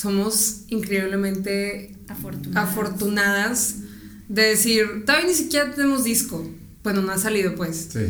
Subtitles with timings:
[0.00, 2.68] somos increíblemente Afortunadas.
[2.70, 3.74] afortunadas
[4.28, 6.48] de decir, todavía ni siquiera tenemos disco.
[6.82, 7.88] Bueno, no ha salido pues.
[7.92, 8.00] Sí.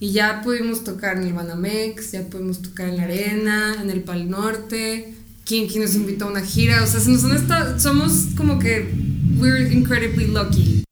[0.00, 4.02] Y ya pudimos tocar en el Banamex, ya pudimos tocar en la Arena, en el
[4.02, 5.14] Pal Norte.
[5.44, 6.82] Kinky nos invitó a una gira.
[6.82, 8.90] O sea, se nos han estado- somos como que
[9.38, 10.82] we're incredibly lucky.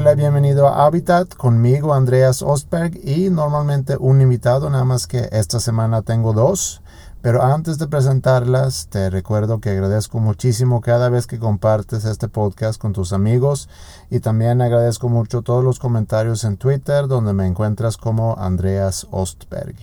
[0.00, 5.58] Hola, bienvenido a Habitat, conmigo Andreas Ostberg y normalmente un invitado, nada más que esta
[5.58, 6.82] semana tengo dos.
[7.20, 12.80] Pero antes de presentarlas, te recuerdo que agradezco muchísimo cada vez que compartes este podcast
[12.80, 13.68] con tus amigos
[14.08, 19.74] y también agradezco mucho todos los comentarios en Twitter donde me encuentras como Andreas Ostberg.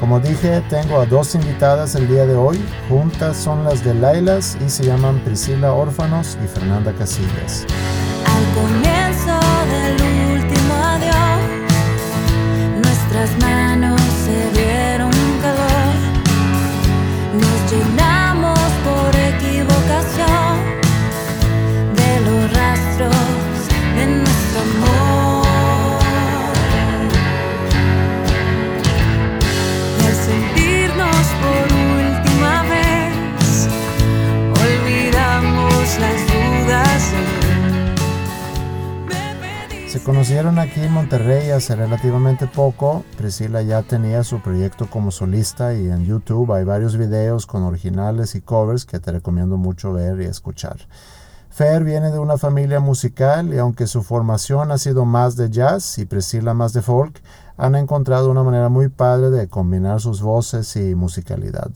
[0.00, 2.58] Como dije, tengo a dos invitadas el día de hoy.
[2.88, 7.66] Juntas son las de Lailas y se llaman Priscila Órfanos y Fernanda Casillas.
[8.54, 9.38] Comienzo
[9.70, 9.94] del
[10.32, 11.42] último adiós,
[12.82, 13.59] nuestras manos
[40.04, 43.04] Conocieron aquí en Monterrey hace relativamente poco.
[43.18, 48.34] Priscila ya tenía su proyecto como solista y en YouTube hay varios videos con originales
[48.34, 50.78] y covers que te recomiendo mucho ver y escuchar.
[51.50, 55.98] Fer viene de una familia musical y aunque su formación ha sido más de jazz
[55.98, 57.20] y Priscila más de folk,
[57.58, 61.70] han encontrado una manera muy padre de combinar sus voces y musicalidad.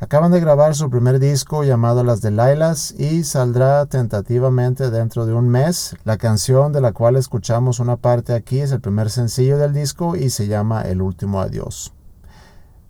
[0.00, 5.48] Acaban de grabar su primer disco llamado Las Delailas y saldrá tentativamente dentro de un
[5.48, 5.94] mes.
[6.02, 10.16] La canción de la cual escuchamos una parte aquí es el primer sencillo del disco
[10.16, 11.92] y se llama El último adiós.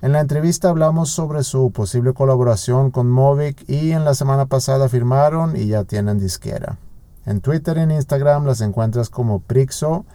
[0.00, 4.88] En la entrevista hablamos sobre su posible colaboración con Movic y en la semana pasada
[4.88, 6.78] firmaron y ya tienen disquera.
[7.26, 10.06] En Twitter y Instagram las encuentras como Prixo,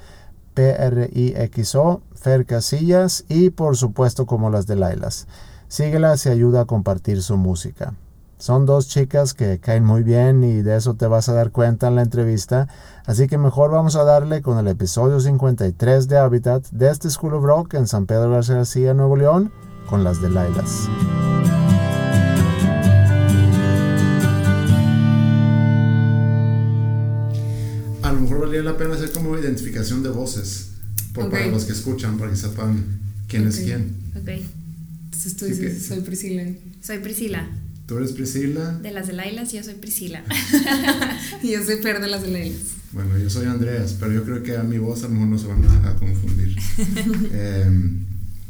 [0.55, 5.27] P-R-I-X-O, Fer Casillas y por supuesto como las Delailas.
[5.69, 7.93] Síguelas y ayuda a compartir su música.
[8.39, 11.89] Son dos chicas que caen muy bien y de eso te vas a dar cuenta
[11.89, 12.67] en la entrevista,
[13.05, 17.35] así que mejor vamos a darle con el episodio 53 de Habitat de este School
[17.35, 19.51] of Rock en San Pedro García García, Nuevo León,
[19.89, 20.87] con las de Lailas.
[28.01, 30.71] A lo mejor valía la pena hacer como identificación de voces.
[31.13, 31.31] Por, Ok.
[31.31, 33.63] Para los que escuchan, para que sepan quién es Ok.
[33.65, 33.95] quién.
[34.15, 34.29] Ok.
[35.19, 36.43] Entonces tú Sí dices, que- soy Priscila.
[36.81, 37.47] Soy Priscila.
[37.87, 38.71] Tú eres Priscila.
[38.81, 40.23] De las de Lailas, yo soy Priscila.
[41.43, 42.57] Y yo soy Fer de las de Leyes.
[42.93, 45.37] Bueno, yo soy Andreas, pero yo creo que a mi voz a lo mejor no
[45.37, 46.55] se van a, a confundir.
[47.33, 48.05] Em,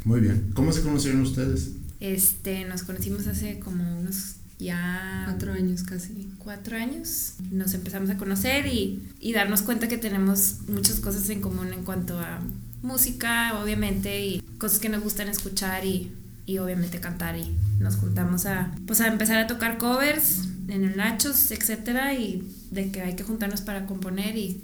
[0.05, 0.51] muy bien.
[0.53, 1.71] ¿Cómo se conocieron ustedes?
[1.99, 6.29] Este, nos conocimos hace como unos ya Cuatro años casi.
[6.37, 7.33] cuatro años.
[7.51, 11.83] Nos empezamos a conocer y, y darnos cuenta que tenemos muchas cosas en común en
[11.83, 12.41] cuanto a
[12.81, 16.11] música, obviamente, y cosas que nos gustan escuchar y,
[16.49, 17.37] y obviamente cantar.
[17.37, 22.43] Y nos juntamos a, pues a empezar a tocar covers en el Nachos, etcétera, y
[22.71, 24.61] de que hay que juntarnos para componer y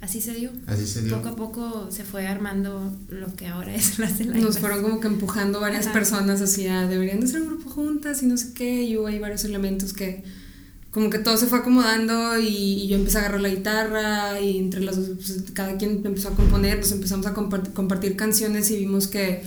[0.00, 0.50] así se dio.
[0.66, 1.16] Así se dio.
[1.16, 5.00] Poco a poco se fue armando lo que ahora es las de Nos fueron como
[5.00, 5.94] que empujando varias Ajá.
[5.94, 8.82] personas hacia deberían de ser un grupo juntas y no sé qué.
[8.84, 10.24] Y hubo ahí varios elementos que
[10.90, 12.46] como que todo se fue acomodando y,
[12.82, 16.28] y yo empecé a agarrar la guitarra y entre las dos, pues, cada quien empezó
[16.28, 19.42] a componer, nos empezamos a compart- compartir canciones y vimos que,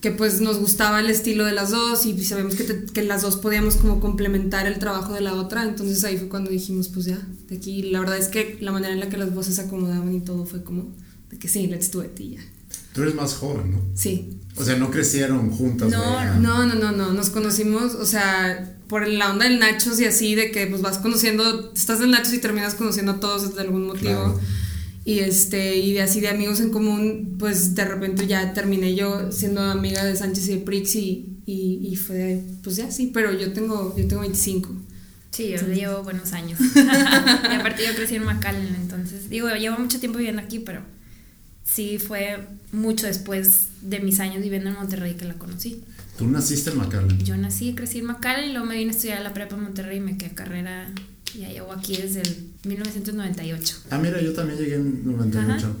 [0.00, 3.20] que pues nos gustaba el estilo de las dos y sabemos que, te- que las
[3.22, 7.04] dos podíamos como complementar el trabajo de la otra, entonces ahí fue cuando dijimos pues
[7.06, 7.18] ya,
[7.48, 10.14] de aquí la verdad es que la manera en la que las voces se acomodaban
[10.14, 10.88] y todo fue como
[11.30, 12.40] de que sí, let's do it y ya.
[12.94, 13.78] Tú eres más joven, ¿no?
[13.94, 15.90] Sí, O sea, no crecieron juntas.
[15.90, 16.34] No, vaya.
[16.40, 20.34] no, no, no, no, nos conocimos, o sea, por la onda del Nachos y así,
[20.34, 23.86] de que pues vas conociendo, estás en Nachos y terminas conociendo a todos de algún
[23.86, 24.00] motivo.
[24.10, 24.40] Claro.
[25.04, 29.32] Y este, y de así de amigos en común, pues de repente ya terminé yo
[29.32, 33.32] siendo amiga de Sánchez y de Prix y, y, y fue, pues ya sí, pero
[33.32, 34.76] yo tengo, yo tengo 25.
[35.30, 36.60] Sí, yo llevo buenos años.
[36.74, 40.82] y aparte yo crecí en McAllen, entonces, digo, llevo mucho tiempo viviendo aquí, pero
[41.64, 42.40] sí fue
[42.72, 45.82] mucho después de mis años viviendo en Monterrey que la conocí.
[46.18, 47.24] Tú naciste en McAllen.
[47.24, 49.56] Yo nací y crecí en McAllen y luego me vine a estudiar a la prepa
[49.56, 50.92] en Monterrey y me quedé carrera,
[51.38, 53.76] ya llevo aquí desde el 1998.
[53.90, 55.66] Ah, mira, yo también llegué en 98.
[55.66, 55.76] Ajá.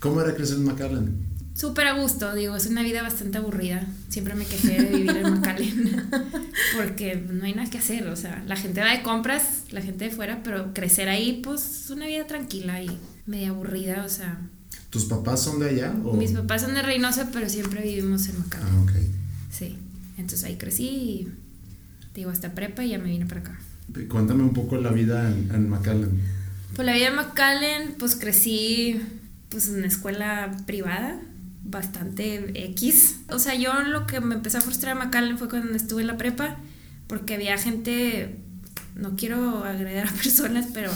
[0.00, 1.34] ¿Cómo era crecer en McAllen?
[1.54, 3.86] Súper a gusto, digo, es una vida bastante aburrida.
[4.08, 6.08] Siempre me quejé de vivir en McAllen
[6.76, 10.06] porque no hay nada que hacer, o sea, la gente va de compras, la gente
[10.06, 12.90] de fuera, pero crecer ahí, pues es una vida tranquila y
[13.26, 14.40] media aburrida, o sea,
[14.94, 15.92] ¿Tus papás son de allá?
[16.04, 16.12] O?
[16.12, 18.62] mis papás son de Reynosa, pero siempre vivimos en Macao.
[18.62, 18.92] Ah, ok.
[19.50, 19.76] Sí,
[20.16, 21.28] entonces ahí crecí y
[22.14, 23.58] digo hasta prepa y ya me vine para acá.
[24.08, 26.20] Cuéntame un poco la vida en, en McAllen.
[26.74, 29.00] Pues la vida en McAllen, pues crecí
[29.48, 31.20] pues en una escuela privada,
[31.62, 33.20] bastante X.
[33.30, 36.08] O sea, yo lo que me empezó a frustrar en McAllen fue cuando estuve en
[36.08, 36.56] la prepa,
[37.06, 38.40] porque había gente,
[38.96, 40.90] no quiero agredir a personas, pero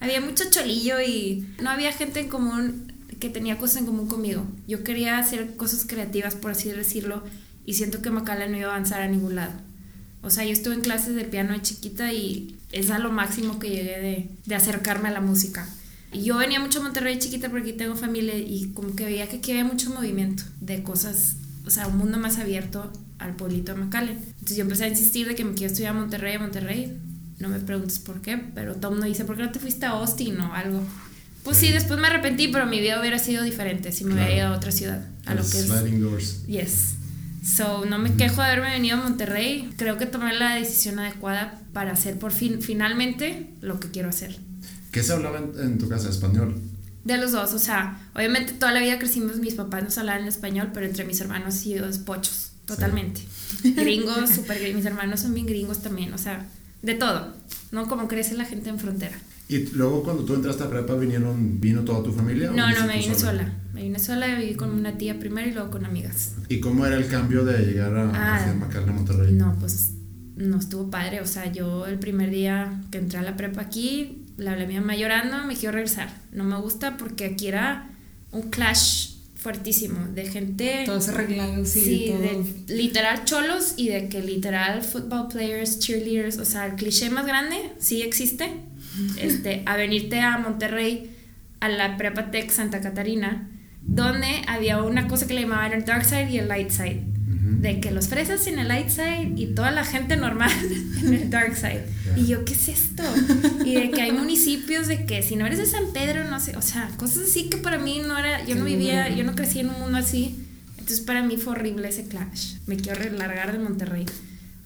[0.00, 4.46] había mucho cholillo y no había gente en común que tenía cosas en común conmigo.
[4.66, 7.24] Yo quería hacer cosas creativas, por así decirlo,
[7.64, 9.52] y siento que McAllen no iba a avanzar a ningún lado.
[10.22, 13.58] O sea, yo estuve en clases de piano de chiquita y es a lo máximo
[13.58, 15.68] que llegué de, de acercarme a la música.
[16.12, 19.28] Y yo venía mucho a Monterrey chiquita porque aquí tengo familia y como que veía
[19.28, 21.36] que aquí había mucho movimiento de cosas,
[21.66, 24.18] o sea, un mundo más abierto al pueblito de McAllen.
[24.18, 26.96] Entonces yo empecé a insistir de que me quiero estudiar a Monterrey, a Monterrey.
[27.38, 29.90] No me preguntes por qué, pero el mundo dice, ¿por qué no te fuiste a
[29.90, 30.80] Austin o algo?
[31.44, 34.26] Pues sí, después me arrepentí, pero mi vida hubiera sido diferente si me Claro.
[34.26, 36.46] hubiera ido a otra ciudad, a lo que es Sliding Doors.
[36.46, 36.94] Yes.
[37.42, 39.72] So, no me quejo de haberme venido a Monterrey.
[39.76, 44.38] Creo que tomé la decisión adecuada para hacer por fin, finalmente, lo que quiero hacer.
[44.90, 46.08] ¿Qué se hablaba en, en tu casa?
[46.08, 46.60] ¿Español?
[47.04, 50.28] De los dos, o sea, obviamente toda la vida crecimos, mis papás nos hablaban en
[50.28, 53.22] español, pero entre mis hermanos y pochos, totalmente.
[53.62, 56.44] Gringos, súper gringos, mis hermanos son bien gringos también, o sea,
[56.82, 57.34] de todo,
[57.70, 57.88] ¿no?
[57.88, 59.16] Como crece la gente en frontera.
[59.48, 62.50] ¿Y luego cuando tú entraste a prepa vinieron, vino toda tu familia?
[62.50, 63.18] No, no, me vine sola?
[63.44, 63.52] sola.
[63.72, 66.34] Me vine sola, viví con una tía primero y luego con amigas.
[66.48, 68.54] ¿Y cómo era el cambio de llegar a, Ah,
[68.92, 69.32] Monterrey?
[69.32, 69.92] No, pues
[70.36, 71.20] no estuvo padre.
[71.22, 74.68] O sea, yo el primer día que entré a la prepa aquí, le hablé a
[74.68, 76.10] mi mamá llorando, me quiero regresar.
[76.32, 77.90] No me gusta porque aquí era
[78.32, 80.82] un clash fuertísimo de gente.
[80.84, 82.20] Todos arreglados, sí, Sí, todo.
[82.20, 87.24] de literal cholos y de que literal football players, cheerleaders, o sea, el cliché más
[87.26, 88.50] grande sí existe.
[89.18, 91.10] Este, a venirte a Monterrey
[91.60, 93.48] a la Prepa Tech Santa Catarina,
[93.82, 97.02] donde había una cosa que le llamaban el dark side y el light side.
[97.60, 100.50] De que los fresas en el light side y toda la gente normal
[101.02, 101.84] en el dark side.
[102.16, 103.02] Y yo, ¿qué es esto?
[103.64, 106.56] Y de que hay municipios de que si no eres de San Pedro, no sé,
[106.56, 109.60] o sea, cosas así que para mí no era, yo no vivía, yo no crecí
[109.60, 110.44] en un mundo así.
[110.72, 112.54] Entonces para mí fue horrible ese clash.
[112.66, 114.06] Me quiero largar de Monterrey.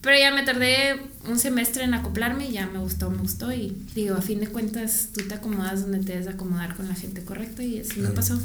[0.02, 1.00] Pero ya me tardé
[1.30, 3.52] un semestre en acoplarme y ya me gustó, me gustó.
[3.52, 6.88] Y digo, a fin de cuentas, tú te acomodas donde te debes de acomodar con
[6.88, 8.14] la gente correcta y así me Claro.
[8.16, 8.40] pasó.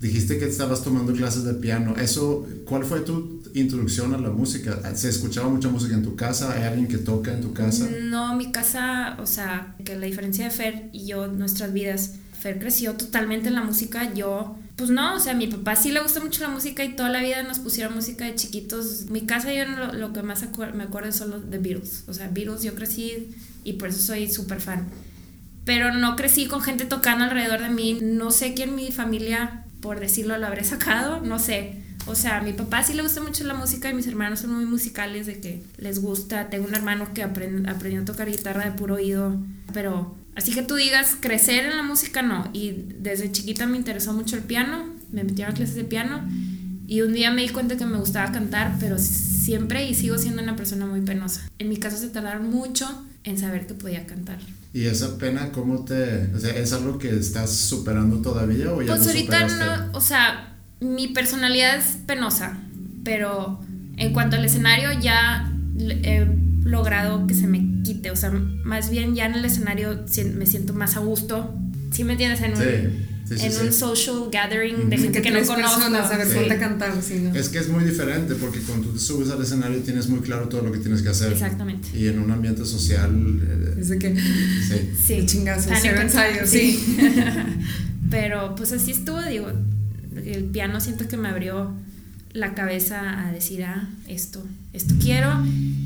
[0.00, 1.96] Dijiste que estabas tomando clases de piano.
[1.96, 4.94] Eso, ¿cuál fue tu introducción a la música?
[4.94, 6.52] ¿Se escuchaba mucha música en tu casa?
[6.54, 7.86] ¿Hay alguien que toca en tu casa?
[8.02, 12.12] No, mi casa, o sea, que la diferencia de Fer y yo, nuestras vidas,
[12.46, 15.90] Fer creció totalmente en la música, yo, pues no, o sea, a mi papá sí
[15.90, 19.06] le gusta mucho la música y toda la vida nos pusieron música de chiquitos.
[19.10, 22.14] Mi casa yo lo, lo que más acuer- me acuerdo es solo de Beatles, o
[22.14, 23.34] sea, Beatles yo crecí
[23.64, 24.86] y por eso soy súper fan.
[25.64, 29.98] Pero no crecí con gente tocando alrededor de mí, no sé quién mi familia, por
[29.98, 31.82] decirlo, lo habré sacado, no sé.
[32.08, 34.54] O sea, a mi papá sí le gusta mucho la música y mis hermanos son
[34.54, 36.48] muy musicales de que les gusta.
[36.50, 39.36] Tengo un hermano que aprend- aprendió a tocar guitarra de puro oído,
[39.72, 42.48] pero así que tú digas, crecer en la música no.
[42.52, 46.22] Y desde chiquita me interesó mucho el piano, me metieron a clases de piano
[46.86, 50.42] y un día me di cuenta que me gustaba cantar, pero siempre y sigo siendo
[50.42, 51.48] una persona muy penosa.
[51.58, 52.86] En mi caso se tardaron mucho
[53.24, 54.38] en saber que podía cantar.
[54.72, 56.30] ¿Y esa pena cómo te...
[56.34, 59.64] O sea, ¿es algo que estás superando todavía o ya Pues ahorita superaste?
[59.64, 62.58] no, o sea, mi personalidad es penosa,
[63.02, 63.60] pero
[63.96, 66.26] en cuanto al escenario ya he
[66.66, 70.04] logrado que se me quite, o sea, más bien ya en el escenario
[70.34, 71.54] me siento más a gusto.
[71.92, 72.40] ¿Sí me entiendes?
[72.42, 73.58] En un, Sí, sí, en sí.
[73.66, 75.74] un social gathering de gente que, no tres conozco.
[75.78, 77.34] personas a ver ponte cantar, sí, ¿no?
[77.34, 80.48] Es que es muy diferente porque cuando tú te subes al escenario tienes muy claro
[80.48, 81.32] todo lo que tienes que hacer.
[81.32, 81.88] Exactamente.
[81.98, 83.10] Y en un ambiente social...
[83.42, 84.90] eh, Es de que sí.
[85.06, 85.26] Sí.
[85.26, 86.78] chingazo, ensayo, sí.
[88.10, 89.48] Pero pues así estuvo, digo,
[90.24, 91.72] el piano siento que me abrió
[92.32, 95.30] la cabeza a decir, ah, esto, esto quiero.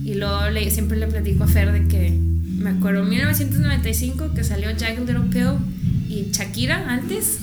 [0.05, 4.45] Y luego le, siempre le platico a Fer de que me acuerdo en 1995 que
[4.45, 5.59] salió Jagged Little Pill
[6.09, 7.39] y Shakira antes,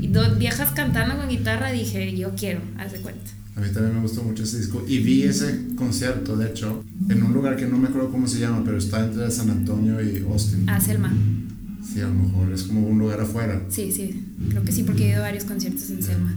[0.00, 3.30] y dos viejas cantando con guitarra, dije, yo quiero, haz de cuenta.
[3.54, 4.84] A mí también me gustó mucho ese disco.
[4.88, 8.38] Y vi ese concierto, de hecho, en un lugar que no me acuerdo cómo se
[8.40, 10.64] llama, pero está entre San Antonio y Austin.
[10.68, 11.12] Ah, Selma.
[11.84, 13.60] Sí, a lo mejor es como un lugar afuera.
[13.68, 16.36] Sí, sí, creo que sí, porque he ido a varios conciertos en Selma.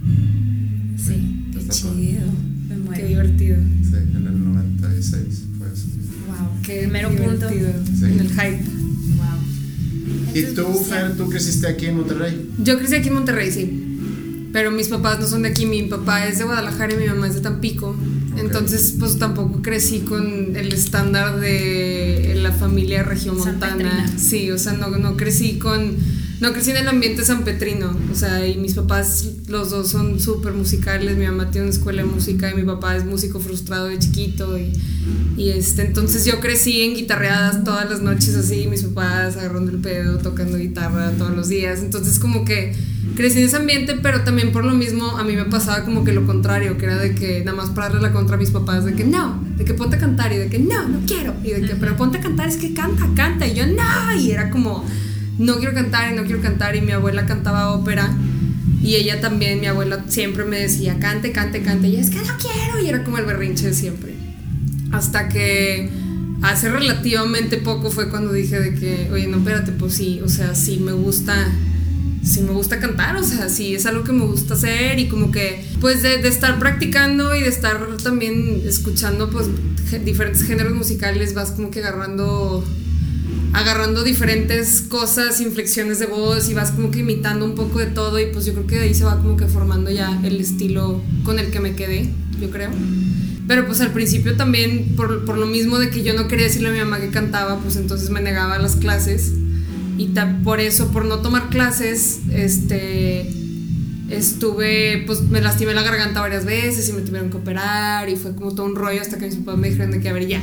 [0.97, 2.21] Sí, qué Está chido.
[2.67, 3.07] Me Qué muero.
[3.07, 3.57] divertido.
[3.83, 5.43] Sí, en el 96
[6.71, 7.49] Qué mero punto.
[7.49, 8.05] Sí.
[8.05, 8.63] En el hype.
[9.17, 10.33] Wow.
[10.33, 12.49] ¿Y tú, Fer, tú creciste aquí en Monterrey?
[12.59, 13.87] Yo crecí aquí en Monterrey, sí.
[14.53, 15.65] Pero mis papás no son de aquí.
[15.65, 17.95] Mi papá es de Guadalajara y mi mamá es de Tampico.
[18.37, 24.09] Entonces, pues tampoco crecí con el estándar de la familia regiomontana.
[24.17, 25.95] Sí, o sea, no, no crecí con.
[26.41, 27.95] No crecí en el ambiente sanpetrino.
[28.11, 31.15] O sea, y mis papás, los dos son súper musicales.
[31.15, 34.57] Mi mamá tiene una escuela de música y mi papá es músico frustrado de chiquito.
[34.57, 34.73] Y,
[35.37, 38.65] y este, entonces yo crecí en guitarreadas todas las noches así.
[38.65, 41.79] Mis papás agarrando el pedo, tocando guitarra todos los días.
[41.81, 42.75] Entonces, como que
[43.15, 46.11] crecí en ese ambiente, pero también por lo mismo a mí me pasaba como que
[46.11, 48.83] lo contrario, que era de que nada más para darle la contra a mis papás,
[48.83, 51.51] de que no, de que ponte a cantar y de que no, no quiero, y
[51.51, 54.49] de que pero ponte a cantar, es que canta, canta, y yo no, y era
[54.49, 54.83] como
[55.41, 58.09] no quiero cantar y no quiero cantar, y mi abuela cantaba ópera.
[58.83, 61.87] Y ella también, mi abuela siempre me decía, cante, cante, cante.
[61.87, 62.79] Y es que no quiero.
[62.79, 64.13] Y era como el berrinche de siempre.
[64.91, 65.89] Hasta que
[66.41, 70.55] hace relativamente poco fue cuando dije de que, oye, no, espérate, pues sí, o sea,
[70.55, 71.35] sí me gusta,
[72.23, 75.31] sí me gusta cantar, o sea, sí es algo que me gusta hacer y como
[75.31, 79.47] que, pues de, de estar practicando y de estar también escuchando, pues,
[80.03, 82.65] diferentes géneros musicales, vas como que agarrando
[83.53, 88.19] agarrando diferentes cosas, inflexiones de voz y vas como que imitando un poco de todo
[88.19, 91.01] y pues yo creo que de ahí se va como que formando ya el estilo
[91.25, 92.69] con el que me quedé, yo creo.
[93.47, 96.69] Pero pues al principio también, por, por lo mismo de que yo no quería decirle
[96.69, 99.33] a mi mamá que cantaba, pues entonces me negaba a las clases
[99.97, 103.29] y ta- por eso, por no tomar clases, este,
[104.09, 108.33] estuve, pues me lastimé la garganta varias veces y me tuvieron que operar y fue
[108.35, 110.41] como todo un rollo hasta que mis papás me dijeron de que a ver ya,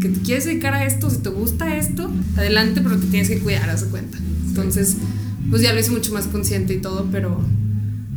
[0.00, 3.38] que te quieres dedicar a esto, si te gusta esto, adelante, pero te tienes que
[3.38, 4.18] cuidar, haz de cuenta.
[4.48, 4.96] Entonces,
[5.50, 7.40] pues ya lo hice mucho más consciente y todo, pero,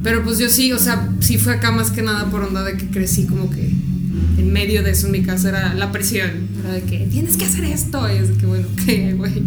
[0.02, 2.78] pero pues yo sí, o sea, sí fue acá más que nada por onda de
[2.78, 3.72] que crecí como que
[4.38, 7.46] en medio de eso en mi casa era la presión, era de que tienes que
[7.46, 9.44] hacer esto, y es que bueno, ok, güey.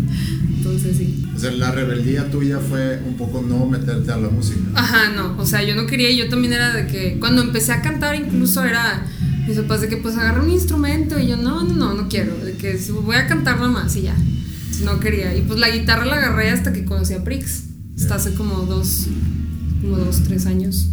[0.57, 1.25] Entonces sí.
[1.35, 4.61] O sea, la rebeldía tuya fue un poco no meterte a la música.
[4.75, 7.83] Ajá, no, o sea, yo no quería, yo también era de que cuando empecé a
[7.83, 9.07] cantar incluso era
[9.47, 12.37] mis papás de que pues agarra un instrumento y yo no, no, no, no quiero,
[12.45, 14.17] de que voy a cantar nomás y ya.
[14.85, 15.35] No quería.
[15.37, 17.65] Y pues la guitarra la agarré hasta que conocí a Prix.
[17.97, 19.07] Hasta hace como dos,
[19.81, 20.91] como dos, tres años.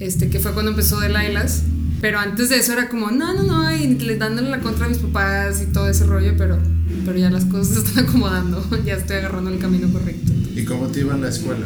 [0.00, 1.62] Este, que fue cuando empezó de Lailas.
[2.00, 4.88] Pero antes de eso era como, no, no, no, y le- dándole la contra a
[4.88, 6.58] mis papás y todo ese rollo, pero,
[7.06, 10.32] pero ya las cosas se están acomodando, ya estoy agarrando el camino correcto.
[10.54, 11.64] ¿Y cómo te iba en la escuela?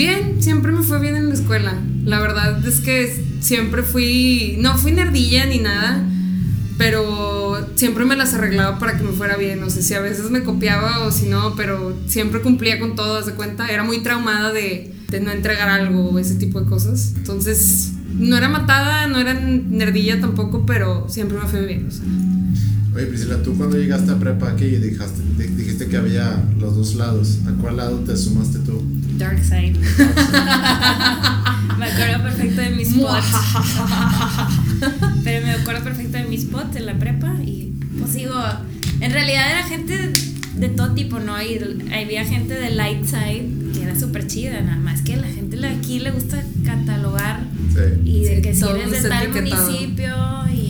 [0.00, 1.74] Bien, siempre me fue bien en la escuela.
[2.06, 6.02] La verdad es que siempre fui, no fui nerdilla ni nada,
[6.78, 9.60] pero siempre me las arreglaba para que me fuera bien.
[9.60, 13.18] No sé si a veces me copiaba o si no, pero siempre cumplía con todo,
[13.18, 13.68] haz de cuenta.
[13.68, 17.12] Era muy traumada de, de no entregar algo o ese tipo de cosas.
[17.18, 21.90] Entonces, no era matada, no era nerdilla tampoco, pero siempre me fue bien.
[22.94, 26.94] Oye, Priscila, tú cuando llegaste a prepa aquí dijiste, di- dijiste que había los dos
[26.96, 27.38] lados.
[27.46, 28.82] ¿A cuál lado te sumaste tú?
[29.16, 29.76] Dark Side.
[31.78, 33.26] me acuerdo perfecto de mis spots.
[35.24, 38.34] Pero me acuerdo perfecto de mis spots en la prepa y pues digo,
[39.00, 40.12] en realidad era gente
[40.56, 41.40] de todo tipo, ¿no?
[41.40, 41.58] Y
[41.92, 45.68] había gente de Light Side que era súper chida, nada más que la gente de
[45.68, 47.40] aquí le gusta catalogar
[47.72, 47.78] Sí.
[48.04, 50.16] y de Sí, que si eres de tal municipio
[50.52, 50.69] y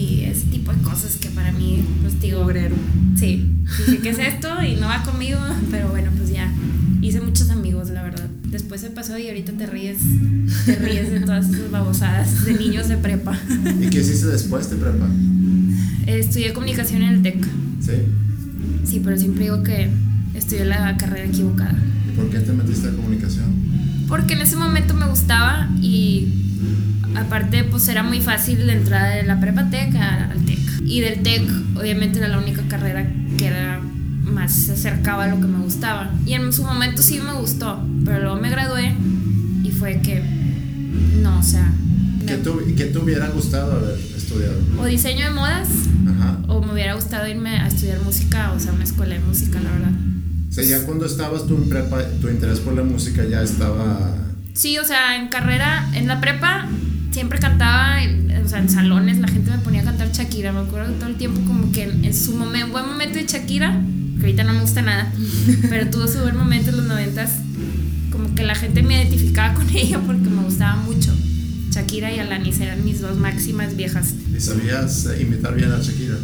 [0.91, 2.75] cosas que para mí, pues digo, Obrero.
[3.15, 3.47] Sí,
[3.87, 4.47] dije, ¿qué es esto?
[4.63, 6.51] Y no va conmigo, pero bueno, pues ya.
[7.01, 8.27] Hice muchos amigos, la verdad.
[8.45, 9.97] Después se pasó y ahorita te ríes,
[10.65, 13.37] te ríes de todas esas babosadas de niños de prepa.
[13.81, 15.07] ¿Y qué hiciste después de prepa?
[16.05, 17.45] Estudié comunicación en el TEC.
[17.79, 17.91] ¿Sí?
[18.83, 19.89] Sí, pero siempre digo que
[20.35, 21.75] estudié la carrera equivocada.
[22.11, 23.45] ¿Y por qué te metiste a comunicación?
[24.07, 26.27] Porque en ese momento me gustaba y
[27.15, 30.59] aparte pues era muy fácil la entrada de la prepa TEC a- al TEC.
[30.85, 31.41] Y del TEC
[31.75, 33.05] obviamente era la única carrera
[33.37, 33.79] que era
[34.23, 36.11] más se acercaba a lo que me gustaba.
[36.25, 38.93] Y en su momento sí me gustó, pero luego me gradué
[39.63, 40.21] y fue que
[41.21, 41.71] no, o sea,
[42.27, 44.55] ¿Qué, tu- qué te hubiera gustado haber estudiado?
[44.79, 45.67] o diseño de modas
[46.07, 46.37] Ajá.
[46.47, 49.71] o me hubiera gustado irme a estudiar música, o sea, una escuela de música, la
[49.71, 49.91] verdad.
[50.49, 54.15] O sea, ya cuando estabas tú en prepa, tu interés por la música ya estaba...
[54.53, 56.67] Sí, o sea, en carrera, en la prepa,
[57.11, 60.51] siempre cantaba, en- o sea, en salones la gente me ponía a cantar Shakira.
[60.51, 63.81] Me acuerdo todo el tiempo como que en, en su momento, buen momento de Shakira,
[64.19, 65.11] que ahorita no me gusta nada,
[65.69, 67.31] pero tuvo su buen momento en los noventas,
[68.11, 71.13] como que la gente me identificaba con ella porque me gustaba mucho.
[71.71, 74.13] Shakira y Alanis eran mis dos máximas viejas.
[74.35, 76.15] ¿Y sabías eh, imitar bien a Shakira?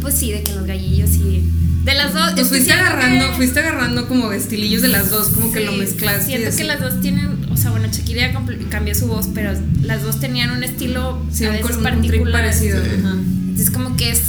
[0.00, 1.42] Pues sí, de que los gallillos y...
[1.84, 2.32] De las dos...
[2.34, 5.78] Pues fuiste agarrando, que- fuiste agarrando como estilillos de las dos, como que lo Sí,
[5.78, 6.26] mezclaste.
[6.26, 8.32] Siento que las dos tienen, sea, bueno, Shakira
[8.70, 12.42] cambió su voz, pero las dos tenían un estilo Sí, a un, veces un particular.
[12.42, 12.82] parecido.
[12.82, 12.90] Sí.
[12.98, 13.12] ajá.
[13.12, 14.20] Entonces como que es,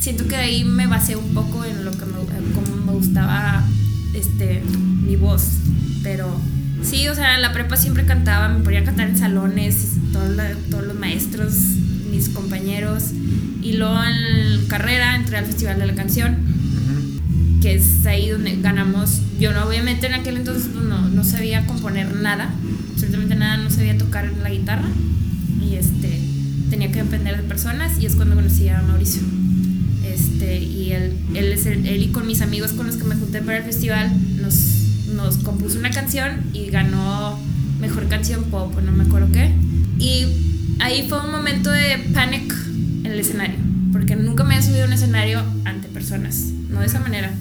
[0.00, 2.12] siento que de ahí me basé un poco en lo que me,
[2.54, 3.64] como me gustaba
[4.14, 4.62] este,
[5.06, 5.44] mi voz,
[6.02, 6.38] pero
[6.82, 9.76] sí, o sea, en la prepa siempre cantaba, me ponía a cantar en salones,
[10.12, 11.52] todos, la- todos los maestros,
[12.10, 13.04] mis compañeros.
[13.62, 16.36] Y luego en carrera entré al Festival de la Canción,
[17.64, 19.22] que es ahí donde ganamos.
[19.40, 22.52] Yo no, obviamente en aquel entonces pues, no, no sabía componer nada,
[22.92, 24.86] absolutamente nada, no sabía tocar la guitarra.
[25.66, 26.20] Y este,
[26.68, 29.22] tenía que depender de personas y es cuando conocí a Mauricio.
[30.04, 33.14] Este, y él, él, es el- él y con mis amigos con los que me
[33.16, 34.54] junté para el festival nos,
[35.14, 37.38] nos compuso una canción y ganó
[37.80, 39.54] mejor canción pop, no me acuerdo qué.
[39.98, 40.26] Y
[40.80, 42.52] ahí fue un momento de panic
[43.04, 43.56] en el escenario,
[43.90, 47.32] porque nunca me había subido a un escenario ante personas, no de esa manera.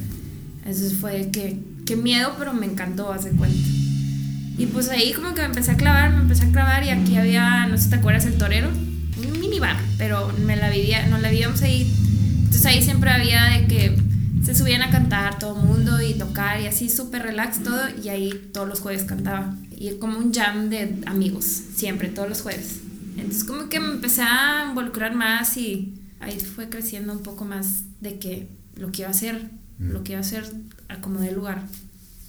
[0.65, 3.69] Entonces fue que, qué miedo, pero me encantó, haz de cuenta.
[4.57, 7.17] Y pues ahí como que me empecé a clavar, me empecé a clavar y aquí
[7.17, 11.21] había, no sé si te acuerdas, el torero, un minibar, pero me la vivía, nos
[11.21, 11.91] la vivíamos ahí.
[12.37, 13.97] Entonces ahí siempre había de que
[14.43, 18.09] se subían a cantar todo el mundo y tocar y así súper relax todo y
[18.09, 19.55] ahí todos los jueves cantaba.
[19.71, 22.79] Y como un jam de amigos, siempre, todos los jueves.
[23.17, 27.83] Entonces como que me empecé a involucrar más y ahí fue creciendo un poco más
[28.01, 30.45] de que lo quiero hacer, lo quiero hacer
[30.87, 31.63] a como de lugar.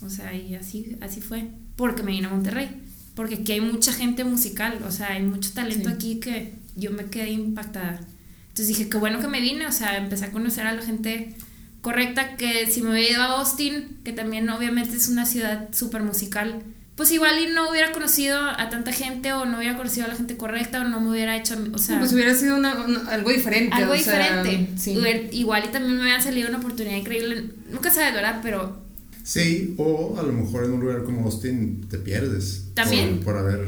[0.02, 1.48] O sea, y así, así fue.
[1.76, 2.82] Porque me vine a Monterrey.
[3.14, 4.82] Porque aquí hay mucha gente musical.
[4.86, 5.94] O sea, hay mucho talento Sí.
[5.94, 8.00] aquí que yo me quedé impactada.
[8.48, 9.66] Entonces dije, qué bueno que me vine.
[9.66, 11.34] O sea, empecé a conocer a la gente
[11.80, 12.36] correcta.
[12.36, 16.62] Que si me hubiera ido a Austin, que también obviamente es una ciudad súper musical,
[16.96, 20.14] pues igual y no hubiera conocido a tanta gente o no hubiera conocido a la
[20.14, 23.30] gente correcta o no me hubiera hecho, o sea, pues hubiera sido una- una- algo
[23.30, 23.74] diferente.
[23.74, 24.68] algo o sea, diferente.
[24.78, 24.96] sí.
[24.96, 27.50] Hubiera- Igual y también me hubiera salido una oportunidad increíble.
[27.70, 28.40] Nunca sabes, ¿verdad?
[28.42, 28.82] Pero
[29.24, 32.66] Sí, o a lo mejor en un lugar como Austin te pierdes.
[32.74, 33.16] También.
[33.20, 33.66] Por, por haber.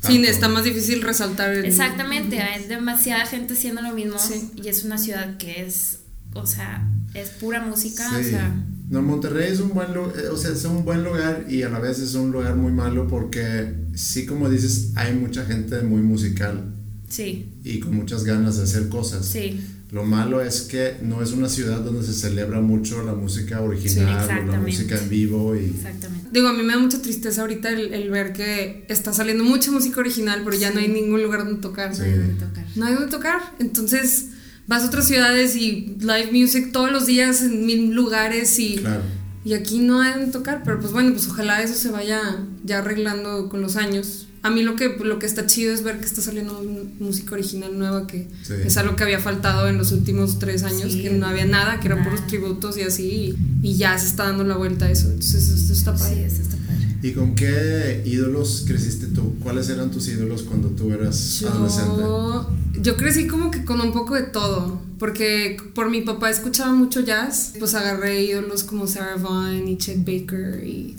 [0.00, 0.28] Sí, tanto.
[0.30, 1.52] está más difícil resaltar.
[1.52, 4.50] el- Exactamente, hay demasiada gente haciendo lo mismo Sí.
[4.56, 5.98] y es una ciudad que es,
[6.34, 8.30] o sea, es pura música, o Sí.
[8.30, 8.52] sea,
[8.88, 11.78] No, Monterrey es un buen lugar, o sea, es un buen lugar y a la
[11.78, 16.74] vez es un lugar muy malo porque sí, como dices, hay mucha gente muy musical
[17.08, 19.24] sí, y con muchas ganas de hacer cosas.
[19.24, 19.60] sí,
[19.90, 24.48] Lo malo es que no es una ciudad donde se celebra mucho la música original
[24.48, 26.28] o la música en vivo y exactamente.
[26.30, 29.70] Digo, a mí me da mucha tristeza ahorita el, el ver que está saliendo mucha
[29.70, 31.94] música original, pero ya no hay ningún lugar donde tocar.
[31.94, 32.02] Sí.
[32.38, 32.66] tocar.
[32.74, 33.40] No hay donde tocar.
[33.60, 34.30] Entonces
[34.66, 39.02] vas a otras ciudades y live music todos los días en mil lugares y, claro.
[39.44, 40.62] y aquí no hay donde tocar.
[40.64, 42.20] Pero pues bueno, pues ojalá eso se vaya
[42.64, 44.28] ya arreglando con los años.
[44.42, 46.62] A mí lo que, lo que está chido es ver que está saliendo
[47.00, 48.52] música original nueva, que Sí.
[48.66, 51.02] es algo que había faltado en los últimos tres años, Sí.
[51.02, 54.24] que no había nada, que eran puros tributos y así, y, y ya se está
[54.24, 55.06] dando la vuelta a eso.
[55.08, 56.14] Entonces esto está padre.
[56.14, 56.63] Sí, eso está padre.
[57.04, 59.34] ¿Y con qué ídolos creciste tú?
[59.40, 62.00] ¿Cuáles eran tus ídolos cuando tú eras adolescente?
[62.00, 66.72] Yo, yo crecí como que con un poco de todo, porque por mi papá escuchaba
[66.72, 70.96] mucho jazz, pues agarré ídolos como Sarah Vaughan y Chet Baker y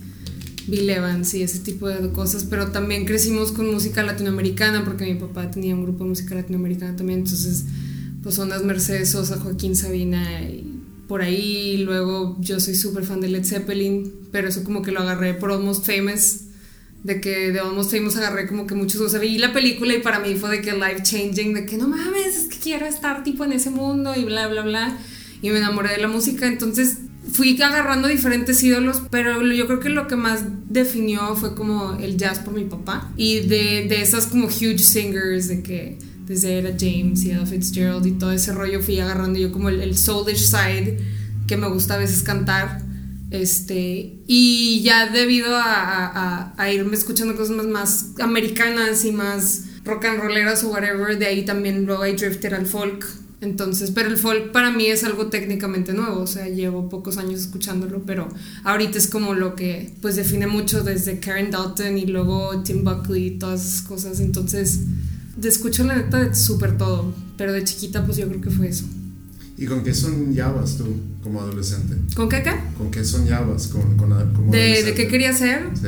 [0.68, 5.16] Bill Evans y ese tipo de cosas, pero también crecimos con música latinoamericana, porque mi
[5.16, 7.64] papá tenía un grupo de música latinoamericana también, entonces
[8.22, 10.75] pues ondas Mercedes Sosa, Joaquín Sabina y
[11.08, 15.02] por ahí, luego yo soy súper fan de Led Zeppelin, pero eso como que lo
[15.02, 16.42] agarré por Almost Famous,
[17.04, 20.00] de que de Almost Famous agarré como que muchos, o sea, vi la película y
[20.00, 23.24] para mí fue de que life changing, de que no mames, es que quiero estar
[23.24, 24.98] tipo en ese mundo y bla, bla, bla,
[25.42, 26.98] y me enamoré de la música, entonces
[27.32, 32.18] fui agarrando diferentes ídolos, pero yo creo que lo que más definió fue como el
[32.18, 36.72] jazz por mi papá, y de, de esas como huge singers, de que desde era
[36.80, 40.46] James y Ella Fitzgerald y todo ese rollo fui agarrando yo como el, el soulish
[40.50, 40.98] side
[41.48, 42.84] que me gusta a veces cantar.
[43.32, 50.06] Este, y ya debido a, a- irme escuchando cosas más, más americanas y más rock
[50.06, 53.06] and rolleras o whatever, de ahí también luego hay drifter al folk.
[53.42, 57.42] Entonces, pero el folk para mí es algo técnicamente nuevo, o sea, llevo pocos años
[57.42, 58.30] escuchándolo, pero
[58.64, 63.28] ahorita es como lo que pues define mucho desde Karen Dalton y luego Tim Buckley
[63.28, 64.20] y todas esas cosas.
[64.22, 64.80] Entonces,
[65.38, 68.68] de escucho la neta de súper todo, pero de chiquita pues yo creo que fue
[68.70, 68.86] eso.
[69.58, 70.86] ¿Y con qué soñabas tú
[71.24, 71.96] como adolescente?
[72.16, 72.52] ¿Con qué qué?
[72.78, 75.70] ¿Con qué soñabas con, con, como ¿De, de qué quería ser?
[75.76, 75.88] Sí.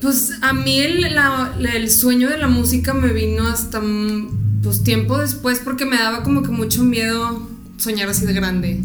[0.00, 4.82] Pues a mí el, la- el sueño de la música me vino hasta mm, pues
[4.84, 8.82] tiempo después porque me daba como que mucho miedo soñar así de grande.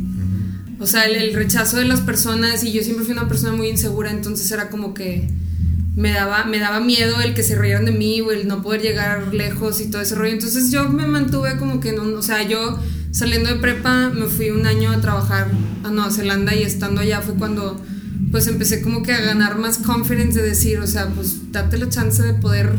[0.80, 3.68] O sea, el, el rechazo de las personas y yo siempre fui una persona muy
[3.70, 5.30] insegura, entonces era como que
[5.96, 8.82] me daba, me daba miedo el que se rieran de mí o el no poder
[8.82, 10.32] llegar lejos y todo ese rollo.
[10.32, 12.80] Entonces yo me mantuve como que, no, o sea, yo
[13.12, 15.48] saliendo de prepa me fui un año a trabajar
[15.84, 17.82] a Nueva Zelanda y estando allá fue cuando
[18.32, 21.90] pues empecé como que a ganar más confidence de decir, o sea, pues date la
[21.90, 22.72] chance de poder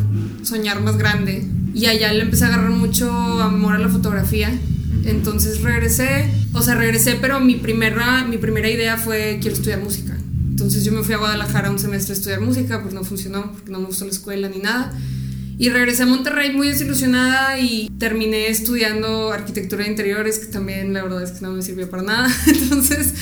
[0.43, 1.47] soñar más grande.
[1.75, 4.51] Y allá le empecé a agarrar mucho amor a la fotografía.
[5.05, 10.17] Entonces regresé, o sea, regresé, pero mi primera, mi primera idea fue quiero estudiar música.
[10.53, 13.71] Entonces yo me fui a Guadalajara un semestre a estudiar música, pues no funcionó, porque
[13.71, 14.93] no me gustó la escuela ni nada.
[15.57, 21.05] Y regresé a Monterrey muy desilusionada y terminé estudiando arquitectura de interiores, que también la
[21.05, 22.31] verdad es que no me sirvió para nada.
[22.47, 23.15] Entonces,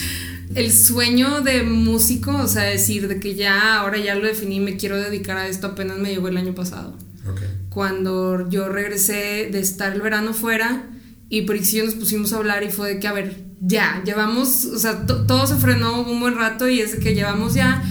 [0.56, 4.76] el sueño de músico, o sea, decir de que ya, ahora ya lo definí, me
[4.76, 6.96] quiero dedicar a esto, apenas me llegó el año pasado.
[7.30, 7.42] Ok.
[7.68, 10.90] Cuando yo regresé de estar el verano fuera
[11.28, 14.78] y por nos pusimos a hablar y fue de que, a ver, ya, llevamos, o
[14.78, 17.82] sea, to- todo se frenó un buen rato y es que llevamos ya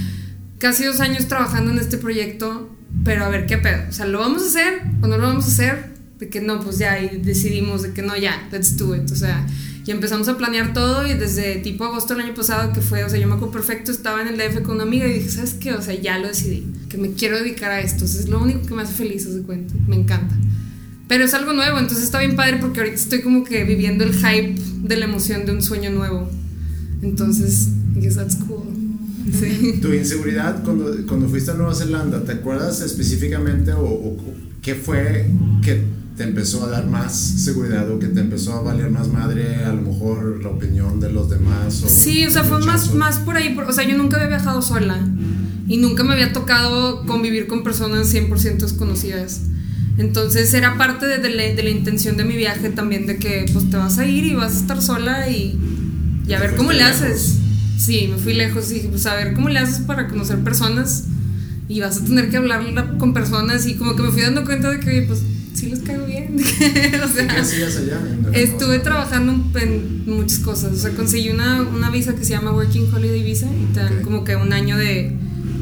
[0.58, 2.70] casi dos años trabajando en este proyecto,
[3.04, 5.46] pero a ver qué pedo, o sea, ¿lo vamos a hacer o no lo vamos
[5.46, 5.94] a hacer?
[6.18, 9.16] De que no, pues ya, y decidimos de que no, ya, let's do it, o
[9.16, 9.46] sea,
[9.86, 13.10] y empezamos a planear todo y desde tipo agosto del año pasado que fue, o
[13.10, 15.54] sea, yo me acuerdo perfecto, estaba en el DF con una amiga y dije, ¿sabes
[15.54, 15.74] qué?
[15.74, 18.40] O sea, ya lo decidí, que me quiero dedicar a esto, o sea, es lo
[18.42, 20.36] único que me hace feliz, os de cuenta, me encanta.
[21.10, 24.14] Pero es algo nuevo, entonces está bien padre porque ahorita estoy como que viviendo el
[24.14, 26.30] hype de la emoción de un sueño nuevo.
[27.02, 28.64] Entonces, I guess that's cool.
[29.38, 29.80] Sí.
[29.82, 34.18] Tu inseguridad cuando, cuando fuiste a Nueva Zelanda, ¿te acuerdas específicamente o, o
[34.62, 35.30] qué fue
[35.64, 35.84] que
[36.18, 39.74] te empezó a dar más seguridad o que te empezó a valer más madre a
[39.74, 41.84] lo mejor la opinión de los demás?
[41.84, 43.54] O Sí, o sea, fue más, más por ahí.
[43.56, 44.98] por- o sea, yo nunca había viajado sola
[45.68, 49.42] y nunca me había tocado convivir con personas 100% desconocidas.
[50.00, 53.46] Entonces era parte de, de la, de la intención de mi viaje también de que
[53.54, 55.58] pues te vas a ir y vas a estar sola y,
[56.28, 57.36] y a ¿Te ver cómo le fuiste haces.
[57.78, 61.06] Sí, me fui lejos y dije, pues a ver cómo le haces para conocer personas
[61.68, 64.70] y vas a tener que hablar con personas y como que me fui dando cuenta
[64.72, 65.20] de que, oye, pues
[65.54, 66.36] sí les caigo bien.
[66.40, 68.00] o ¿Y ¿Qué sea, hacías allá?
[68.34, 70.72] Estuve trabajando en muchas cosas.
[70.74, 73.98] O sea, conseguí una, una visa que se llama Working Holiday Visa y te dan
[73.98, 74.02] Ok.
[74.04, 75.14] como que un año de,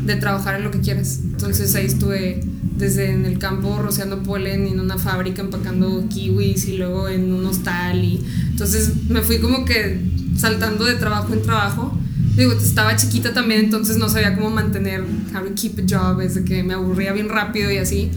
[0.05, 1.19] de trabajar en lo que quieras.
[1.23, 2.39] Entonces ahí estuve
[2.77, 7.33] desde en el campo rociando polen y en una fábrica empacando kiwis y luego en
[7.33, 8.03] un hostal.
[8.03, 9.99] Y, entonces me fui como que
[10.37, 11.97] saltando de trabajo en trabajo.
[12.35, 16.35] Digo, estaba chiquita también, entonces no sabía cómo mantener, how to keep a job, es
[16.35, 18.11] de que me aburría bien rápido y así.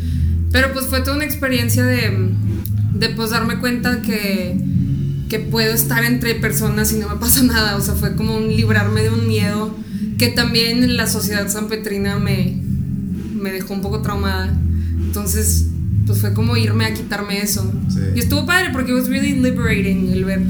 [0.53, 2.31] Pero pues fue toda una experiencia de,
[2.93, 4.61] de pues darme cuenta que,
[5.31, 7.77] que puedo estar entre personas y no me pasa nada.
[7.77, 9.75] O sea, fue como un librarme de un miedo
[10.19, 12.60] que también la sociedad sanpetrina me,
[13.41, 14.57] me dejó un poco traumada.
[14.99, 15.67] Entonces,
[16.07, 17.71] pues fue como irme a quitarme eso.
[17.89, 18.01] Sí.
[18.17, 20.41] Y estuvo padre porque it was really liberating el ver,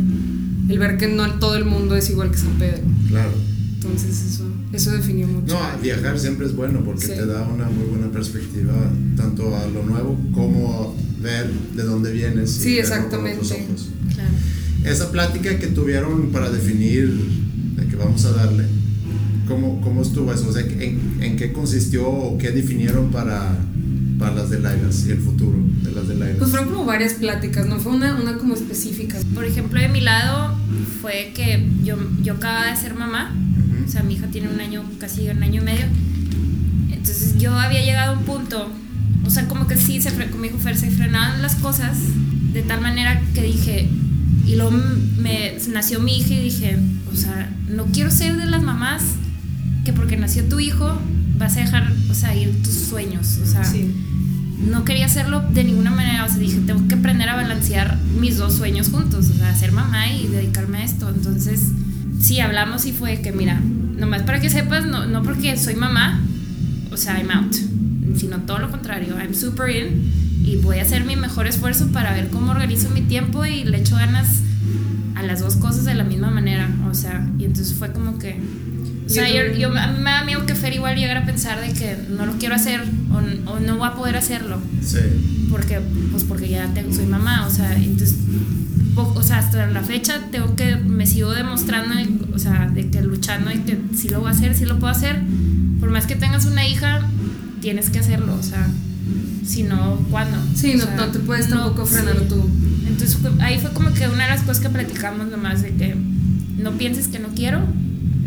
[0.68, 2.82] el ver que no todo el mundo es igual que San Pedro.
[3.08, 3.32] Claro.
[3.74, 5.54] Entonces, eso, eso definió mucho.
[5.54, 7.12] No, viajar siempre es bueno porque Sí.
[7.12, 8.74] te da una muy buena perspectiva
[9.16, 12.56] tanto a lo nuevo como ver de dónde vienes.
[12.58, 13.36] y Sí, verlo con exactamente.
[13.38, 13.88] otros ojos.
[14.14, 14.30] Claro.
[14.84, 17.10] Esa plática que tuvieron para definir
[17.76, 18.64] de que vamos a darle,
[19.50, 20.48] ¿cómo, cómo estuvo eso?
[20.48, 23.58] O sea, ¿en, en qué consistió o qué definieron para,
[24.18, 26.38] para las de Lailas y el futuro de las de Lailas?
[26.38, 29.18] Pues fueron como varias pláticas, no fue una, una como específica.
[29.34, 30.56] Por ejemplo, de mi lado
[31.02, 33.84] fue que yo, yo acababa de ser mamá, Ujú.
[33.86, 35.86] o sea, mi hija tiene un año, casi un año y medio.
[36.92, 38.68] Entonces yo había llegado a un punto,
[39.26, 41.98] o sea, como que sí, se, fre- como dijo Fer, se frenaban las cosas
[42.52, 43.88] de tal manera que dije,
[44.46, 44.72] y luego
[45.18, 46.76] me nació mi hija y dije,
[47.12, 49.02] o sea, no quiero ser de las mamás
[49.84, 50.98] que porque nació tu hijo
[51.38, 53.94] vas a dejar, o sea, ir tus sueños, o sea, Sí.
[54.70, 56.24] no quería hacerlo de ninguna manera.
[56.26, 59.30] O sea, dije, tengo que aprender a balancear mis dos sueños juntos.
[59.30, 61.08] O sea, ser mamá y dedicarme a esto.
[61.08, 61.62] Entonces,
[62.20, 63.58] sí, hablamos y fue que, mira,
[63.96, 66.20] nomás para que sepas, no, no porque soy mamá,
[66.92, 67.54] o sea, I'm out.
[68.16, 70.12] Sino todo lo contrario, I'm super in.
[70.44, 73.78] Y voy a hacer mi mejor esfuerzo para ver cómo organizo mi tiempo y le
[73.78, 74.40] echo ganas
[75.14, 76.68] a las dos cosas de la misma manera.
[76.90, 78.38] O sea, y entonces fue como que.
[79.10, 81.96] O sea, Yo yo, me da miedo que Fer igual llegara a pensar de que
[82.10, 82.80] no lo quiero hacer
[83.12, 84.98] o, o no voy a poder hacerlo Sí.
[85.50, 85.80] porque
[86.12, 88.16] pues porque ya tengo, soy mamá o sea entonces
[88.96, 91.94] o sea hasta la fecha tengo que me sigo demostrando
[92.32, 94.92] o sea de que luchando y que sí lo voy a hacer sí lo puedo
[94.92, 95.20] hacer
[95.80, 97.00] por más que tengas una hija
[97.60, 98.68] tienes que hacerlo o sea
[99.44, 102.26] si no cuándo Sí, no, sea, no te puedes no, tampoco frenar sí.
[102.28, 102.48] tú.
[102.86, 105.96] entonces ahí fue como que una de las cosas que platicamos nomás de que
[106.58, 107.60] no pienses que no quiero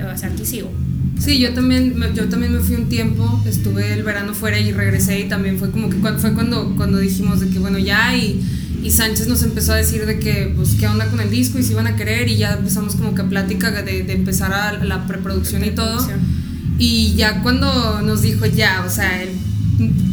[0.02, 0.72] o sea aquí sigo
[1.20, 4.72] Sí, yo también, me- yo también me fui un tiempo, estuve el verano fuera y
[4.74, 8.42] regresé y también fue como que fue cuando, cuando dijimos de que bueno ya y,
[8.84, 11.64] y Sánchez nos empezó a decir de que pues qué onda con el disco y
[11.64, 14.84] si iban a querer y ya empezamos como que a plática de, de empezar a
[14.84, 16.06] la preproducción y todo.
[16.80, 19.30] Y ya cuando nos dijo ya, o sea, el,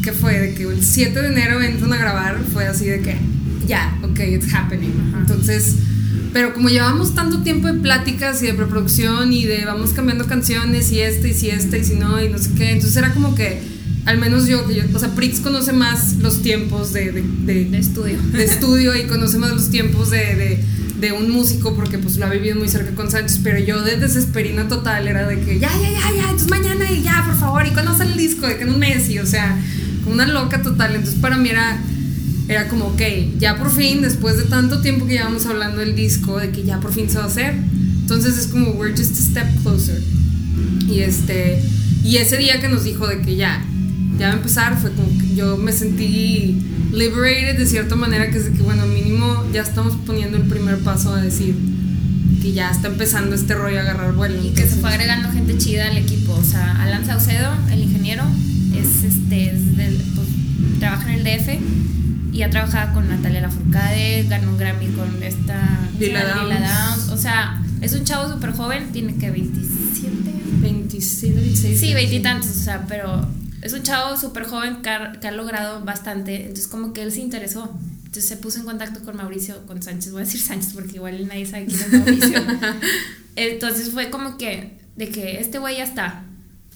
[0.05, 0.39] ¿qué fue?
[0.39, 3.17] De que el 7 de enero entran a grabar, fue así de que
[3.67, 4.93] ya, ok, it's happening.
[5.09, 5.21] Ajá.
[5.23, 5.77] Entonces,
[6.33, 10.93] pero como llevamos tanto tiempo de pláticas y de preproducción y de vamos cambiando canciones
[10.93, 13.35] y este y si este y si no y no sé qué, entonces era como
[13.35, 13.61] que,
[14.07, 17.65] al menos yo, que yo o sea, Prix conoce más los tiempos de, de, de-
[17.67, 20.65] de estudio de estudio y conoce más los tiempos de, de,
[21.01, 23.97] de un músico porque pues lo ha vivido muy cerca con Sánchez, pero yo de
[23.97, 27.67] desesperina total era de que ya, ya, ya, ya, entonces mañana y ya, por favor,
[27.67, 29.59] y cuando sale el disco, de que en un mes y o sea,
[30.05, 30.95] como una loca total.
[30.95, 31.79] Entonces para mí era,
[32.51, 33.01] era como, ok,
[33.39, 36.81] ya por fin, después de tanto tiempo que llevamos hablando del disco, de que ya
[36.81, 37.55] por fin se va a hacer.
[37.55, 40.03] Entonces es como, we're just a step closer.
[40.89, 41.63] Y este,
[42.03, 43.65] y ese día que nos dijo de que ya,
[44.19, 46.61] ya va a empezar, fue como que yo me sentí
[46.93, 50.79] liberated de cierta manera, que es de que, bueno, mínimo ya estamos poniendo el primer
[50.79, 51.55] paso a decir
[52.43, 54.35] que ya está empezando este rollo a agarrar vuelo.
[54.45, 56.33] Y que se Entonces, fue agregando gente chida al equipo.
[56.33, 58.25] O sea, Alan Saucedo, el ingeniero,
[58.75, 60.27] es este, es del, pues,
[60.81, 62.00] trabaja en el DF
[62.33, 67.09] y ha trabajado con Natalia Lafourcade, ganó un Grammy con esta Lila Downs.
[67.11, 70.11] O sea, es un chavo súper joven, tiene que 27.
[70.61, 71.81] 26, 26.
[71.81, 73.27] Sí, veintitantos, o sea, pero
[73.63, 76.43] es un chavo súper joven que ha, que ha logrado bastante.
[76.43, 77.75] Entonces, como que él se interesó.
[78.11, 81.29] Entonces se puso en contacto con Mauricio, con Sánchez, voy a decir Sánchez porque igual
[81.29, 82.41] nadie sabe quién es Mauricio.
[83.37, 86.25] Entonces fue como que, de que este güey ya está,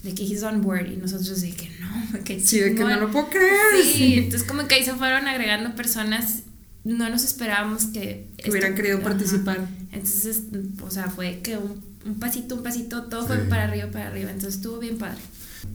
[0.05, 2.97] de que he's on board y nosotros de que no, que Sí, de que no
[2.99, 3.83] lo puedo creer.
[3.83, 6.43] Sí, entonces como que ahí se fueron agregando personas,
[6.83, 8.27] no nos esperábamos que...
[8.37, 9.05] Que hubieran querido Ajá.
[9.09, 9.67] participar.
[9.91, 10.43] Entonces,
[10.81, 13.43] o sea, fue que un, un pasito, un pasito, todo fue Sí.
[13.49, 15.17] para arriba, para arriba, entonces estuvo bien padre.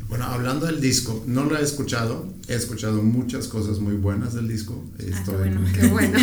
[0.08, 2.32] Bueno, hablando del disco, no lo he escuchado.
[2.46, 4.84] He escuchado muchas cosas muy buenas del disco.
[4.92, 5.60] Ah, qué Estoy- bueno.
[5.74, 6.18] Qué bueno.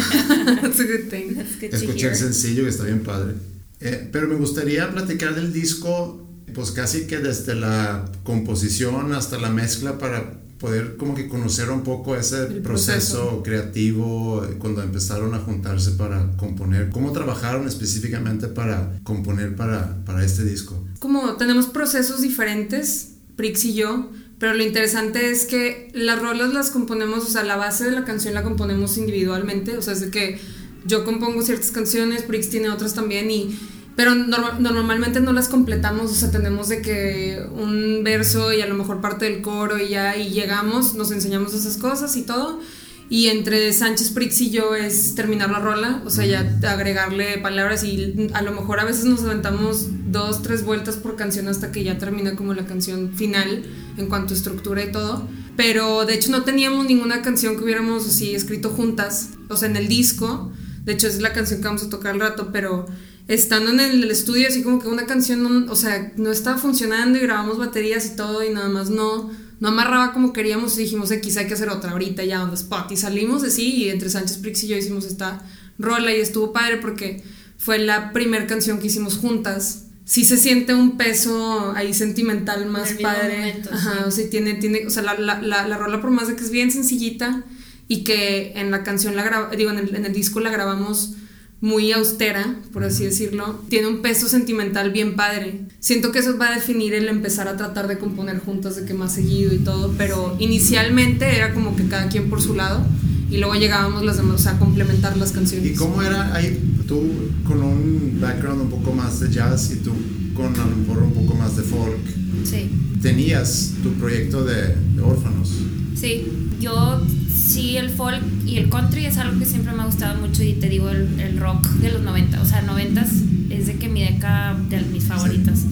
[0.61, 1.35] That's a good thing.
[1.35, 3.33] That's good Escuché el sencillo que está bien padre.
[3.81, 9.49] Eh, pero me gustaría platicar del disco, pues casi que desde la composición hasta la
[9.49, 13.43] mezcla para poder como que conocer un poco ese proceso, proceso.
[13.43, 16.89] creativo eh, cuando empezaron a juntarse para componer.
[16.89, 20.83] ¿Cómo trabajaron específicamente para componer para, para este disco?
[20.99, 26.71] Como tenemos procesos diferentes, Prix y yo, pero lo interesante es que las rolas las
[26.71, 30.09] componemos, o sea, la base de la canción la componemos individualmente, o sea, es de
[30.09, 30.39] que
[30.85, 33.59] yo compongo ciertas canciones, Prix tiene otras también y
[33.97, 38.67] pero norma- normalmente no las completamos, o sea, tenemos de que un verso y a
[38.67, 42.61] lo mejor parte del coro y ya y llegamos, nos enseñamos esas cosas y todo.
[43.09, 47.85] Y entre Sánchez Prix y yo es terminar la rola, o sea, ya agregarle palabras
[47.85, 51.85] y a lo mejor a veces nos aventamos dos, tres vueltas por canción hasta que
[51.85, 53.63] ya termina como la canción final
[53.97, 55.25] en cuanto a estructura y todo.
[55.55, 59.77] Pero de hecho no teníamos ninguna canción que hubiéramos así escrito juntas, o sea, en
[59.77, 60.51] el disco.
[60.83, 62.87] De hecho es la canción que vamos a tocar al rato, pero
[63.27, 67.17] estando en el estudio así como que una canción, no- o sea, no estaba funcionando
[67.17, 71.11] y grabamos baterías y todo y nada más no, no amarraba como queríamos y dijimos,
[71.11, 72.91] X, hay que hacer otra ahorita ya on the spot.
[72.91, 75.41] Y salimos así y entre Sánchez Prix y yo hicimos esta
[75.77, 77.21] rola y estuvo padre porque
[77.57, 79.83] fue la primera canción que hicimos juntas.
[80.05, 83.37] Sí se siente un peso ahí sentimental más padre.
[83.39, 84.03] momento, Ajá, sí.
[84.07, 86.43] o sea, tiene, tiene, o sea, la, la, la, la rola por más de que
[86.45, 87.43] es bien sencillita
[87.89, 91.15] y que en la canción la graba, digo, en el, en el disco la grabamos
[91.59, 95.61] muy austera, por así decirlo, tiene un peso sentimental bien padre.
[95.79, 98.93] Siento que eso va a definir el empezar a tratar de componer juntas de que
[98.93, 102.85] más seguido y todo, pero inicialmente era como que cada quien por su lado
[103.29, 105.71] y luego llegábamos las demás, o sea, a complementar las canciones.
[105.71, 107.01] ¿Y cómo era ahí tú
[107.45, 109.91] con un background un poco más de jazz y tú
[110.35, 111.97] con a lo mejor un poco más de folk?
[112.43, 112.69] Sí.
[113.01, 115.51] Tenías tu proyecto de, de órfanos.
[115.95, 116.25] Sí,
[116.59, 117.01] yo
[117.37, 120.53] sí el folk y el country es algo que siempre me ha gustado mucho y
[120.53, 123.05] te digo el, el rock de los 90, o sea, 90
[123.49, 125.63] es de que mi década de mis favoritas.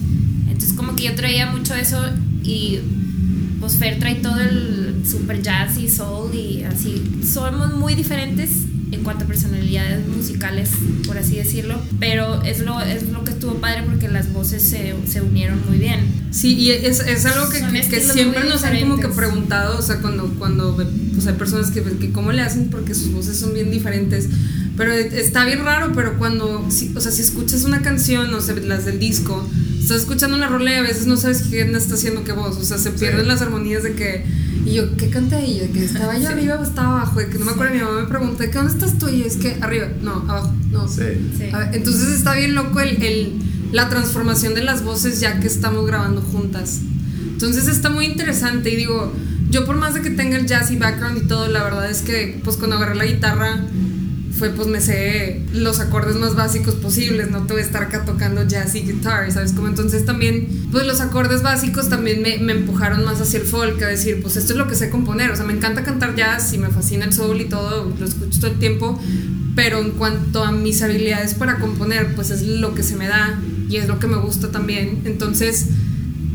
[0.46, 1.98] Entonces como que yo traía mucho eso
[2.42, 2.78] y
[3.60, 7.02] pues Fer trae todo el super jazz y soul y así.
[7.22, 10.70] Somos muy diferentes en cuanto a personalidades musicales,
[11.06, 14.94] por así decirlo, pero es lo, es lo que estuvo padre porque las voces se,
[15.06, 16.00] se unieron muy bien.
[16.30, 19.82] Sí, y es, es algo que, que- que siempre nos han como que preguntado, o
[19.82, 20.76] sea, cuando, cuando
[21.14, 24.28] pues hay personas que, que cómo le hacen porque sus voces son bien diferentes.
[24.76, 28.54] Pero está bien raro, pero cuando, si- o sea, si escuchas una canción, o sea,
[28.56, 29.48] las del disco,
[29.80, 32.64] estás escuchando una rola y a veces no sabes quién está haciendo qué voz, o
[32.64, 34.24] sea, se pierden las armonías de que,
[34.66, 35.62] y yo, ¿qué ella?
[35.62, 38.00] De que estaba yo arriba o estaba abajo, de que no me acuerdo, mi mamá
[38.02, 39.08] me pregunta, ¿de qué dónde estás tú?
[39.08, 40.88] Y yo, es que arriba, no, abajo, no.
[40.88, 41.02] Sí.
[41.38, 41.44] Sí.
[41.52, 43.32] A ver, entonces está bien loco el, el-
[43.72, 46.80] la transformación de las voces ya que estamos grabando juntas.
[47.32, 49.12] Entonces está muy interesante y digo,
[49.50, 52.02] yo por más de que tenga el jazz y background y todo, la verdad es
[52.02, 53.58] que pues cuando agarré la guitarra
[54.38, 58.46] fue pues me sé los acordes más básicos posibles, no te voy estar acá tocando
[58.46, 59.52] jazz y guitar, ¿sabes?
[59.52, 63.82] Como entonces también, pues los acordes básicos también me, me empujaron más hacia el folk,
[63.82, 66.52] a decir, pues esto es lo que sé componer, o sea, me encanta cantar jazz
[66.52, 69.00] y me fascina el soul y todo, lo escucho todo el tiempo,
[69.54, 73.40] pero en cuanto a mis habilidades para componer, pues es lo que se me da
[73.68, 75.66] y es lo que me gusta también, entonces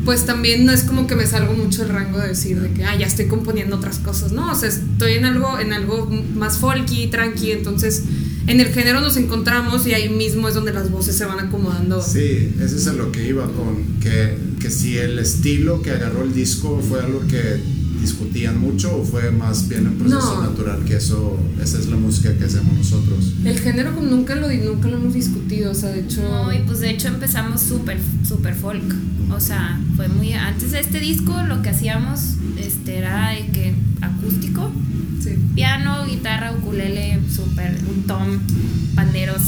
[0.04, 2.84] pues también no es como que me salgo mucho el rango de decir de que
[2.84, 6.58] ah, ya estoy componiendo otras cosas, no, o sea, estoy en algo, en algo más
[6.58, 8.04] folky, tranqui, entonces
[8.46, 12.02] en el género nos encontramos y ahí mismo es donde las voces se van acomodando.
[12.02, 16.24] Sí, eso es a lo que iba con que, que si el estilo que agarró
[16.24, 17.60] el disco fue algo que
[18.02, 20.42] discutían mucho o fue más bien un proceso No.
[20.42, 23.32] natural que eso, esa es la música que hacemos nosotros?
[23.44, 26.20] El género como nunca lo, nunca lo hemos discutido, o sea, de hecho...
[26.22, 28.82] No, y pues de hecho empezamos súper, súper folk.
[29.30, 30.34] O sea, fue muy.
[30.34, 34.70] Antes de este disco, lo que hacíamos este, era de que acústico,
[35.22, 35.30] sí.
[35.54, 38.26] piano, guitarra, ukulele, súper, un tom,
[38.94, 39.40] panderos,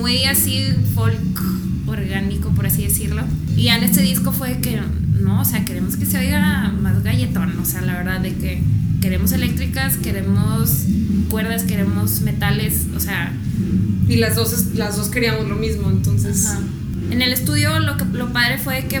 [0.00, 1.40] muy así folk
[1.88, 3.22] orgánico, por así decirlo.
[3.56, 4.78] Y ya en este disco fue que,
[5.20, 8.62] no, o sea, queremos que se oiga más galletón, o sea, la verdad de que
[9.00, 10.86] queremos eléctricas, queremos
[11.30, 13.32] cuerdas, queremos metales, o sea,
[14.08, 16.46] Y las dos, las dos queríamos lo mismo, entonces...
[16.46, 16.60] Ajá.
[17.10, 19.00] En el estudio lo que lo padre fue que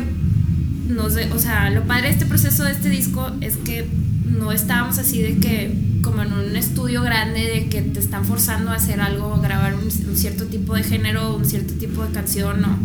[0.88, 3.88] nos o sea, lo padre de este proceso de este disco es que
[4.24, 8.70] no estábamos así de que como en un estudio grande de que te están forzando
[8.70, 12.12] a hacer algo, a grabar un, un cierto tipo de género, un cierto tipo de
[12.12, 12.78] canción, no.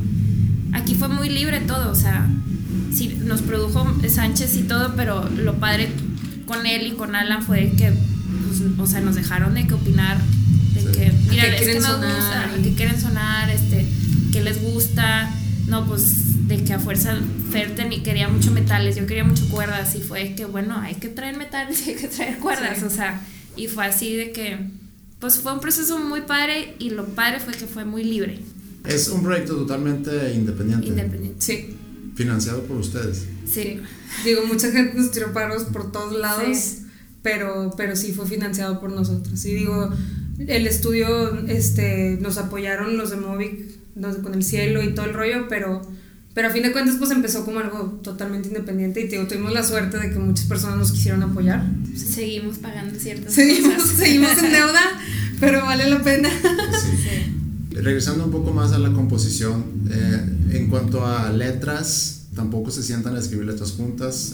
[0.74, 2.28] Aquí fue muy libre todo, o sea,
[2.94, 5.90] sí, nos produjo Sánchez y todo, pero lo padre
[6.46, 7.92] con él y con Alan fue que,
[8.48, 10.18] pues, o sea, nos dejaron de que opinar,
[10.74, 10.88] de Sí.
[10.92, 12.16] que, mira, qué es que quieren nos sonar?
[12.16, 13.86] gusta, a qué quieren sonar, este,
[14.34, 15.30] qué les gusta,
[15.68, 17.18] no, pues de que a fuerza
[17.52, 21.08] Fer teni- quería mucho metales, yo quería mucho cuerdas y fue que, bueno, hay que
[21.10, 22.86] traer metales y hay que traer cuerdas, Sí.
[22.86, 23.22] o sea,
[23.56, 24.58] y fue así de que,
[25.20, 28.40] pues fue un proceso muy padre y lo padre fue que fue muy libre,
[28.86, 31.38] Es un proyecto totalmente independiente, independiente.
[31.40, 31.76] Sí,
[32.16, 33.26] financiado por ustedes.
[33.46, 33.80] Sí.
[34.26, 36.86] digo, mucha gente nos tiró paros por todos lados, Sí.
[37.22, 39.44] pero, pero sí fue financiado por nosotros.
[39.46, 39.90] Y digo,
[40.40, 45.14] el estudio, este, nos apoyaron los de Movic los con el cielo y todo el
[45.14, 45.82] rollo, pero,
[46.34, 49.64] pero a fin de cuentas pues empezó como algo totalmente independiente y digo, tuvimos la
[49.64, 51.64] suerte de que muchas personas nos quisieron apoyar.
[51.96, 53.98] Seguimos pagando ciertas Seguimos, cosas.
[53.98, 54.82] seguimos en deuda,
[55.42, 56.30] pero vale la pena.
[56.30, 57.01] Sí.
[57.72, 60.20] Regresando un poco más a la composición, eh,
[60.58, 64.34] en cuanto a letras, tampoco se sientan a escribir letras juntas,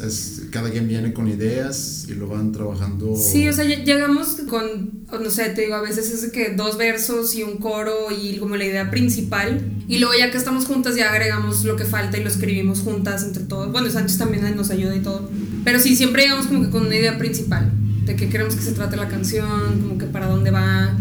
[0.52, 3.16] cada quien viene con ideas y lo van trabajando.
[3.16, 4.92] Sí, o sea, lle- llegamos con,
[5.24, 8.56] no sé, te digo, a veces es que dos versos y un coro y como
[8.56, 9.62] la idea principal.
[9.88, 13.24] Y luego ya que estamos juntas ya agregamos lo que falta y lo escribimos juntas
[13.24, 13.72] entre todos.
[13.72, 15.30] Bueno, Sánchez también nos ayuda y todo.
[15.64, 17.72] Pero sí, siempre llegamos como que con una idea principal.
[18.06, 20.96] De qué queremos que se trate la canción, como que para dónde va,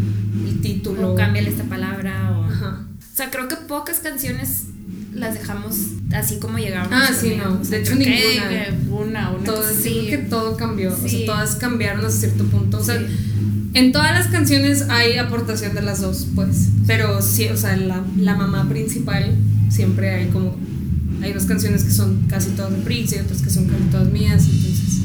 [0.74, 1.12] título.
[1.12, 2.44] O cámbiale esta palabra o...
[2.44, 2.86] Ajá.
[3.00, 4.64] O sea, creo que pocas canciones
[5.14, 5.76] las dejamos
[6.12, 6.92] así como llegaban.
[6.92, 7.56] Ah, sí, no.
[7.56, 8.48] De hecho, ninguna.
[8.48, 10.92] que una, una Todo, creo que todo cambió.
[10.92, 11.18] O Sí.
[11.24, 12.78] sea, todas cambiaron hasta cierto punto.
[12.78, 13.06] O sea, Sí.
[13.72, 16.68] en todas las canciones hay aportación de las dos, pues.
[16.86, 19.34] Pero sí, o sea, la, la mamá principal
[19.70, 20.54] siempre hay como.
[21.22, 24.12] Hay dos canciones que son casi todas de Prince y otras que son casi todas
[24.12, 24.44] mías.
[24.44, 25.00] Entonces.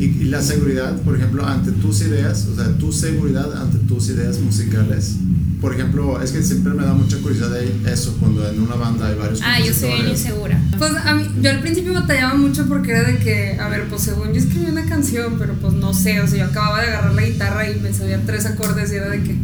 [0.00, 4.08] Y, y la seguridad, por ejemplo, ante tus ideas, o sea, tu seguridad ante tus
[4.08, 5.16] ideas musicales.
[5.60, 7.54] Por ejemplo, es que siempre me da mucha curiosidad
[7.86, 10.58] eso cuando en una banda hay varios Ah, yo soy bien insegura.
[10.78, 14.00] Pues a mí, yo al principio batallaba mucho porque era de que, a ver, pues
[14.00, 17.14] según yo escribí una canción, pero pues no sé, o sea, yo acababa de agarrar
[17.14, 19.36] la guitarra y me sabía tres acordes y era de que,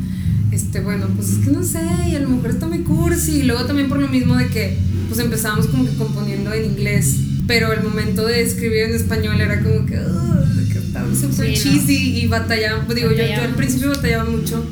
[0.53, 3.43] este, bueno, pues es que no sé, y a lo mejor está muy cursi, y
[3.43, 7.17] luego también por lo mismo de que, pues empezábamos como que componiendo en inglés,
[7.47, 11.57] pero el momento de escribir en español era como que, "Ugh, de que estaba súper
[11.57, 11.77] Sí, no.
[11.79, 14.65] cheesy y batallaba, digo, yo, yo al principio batallaba mucho.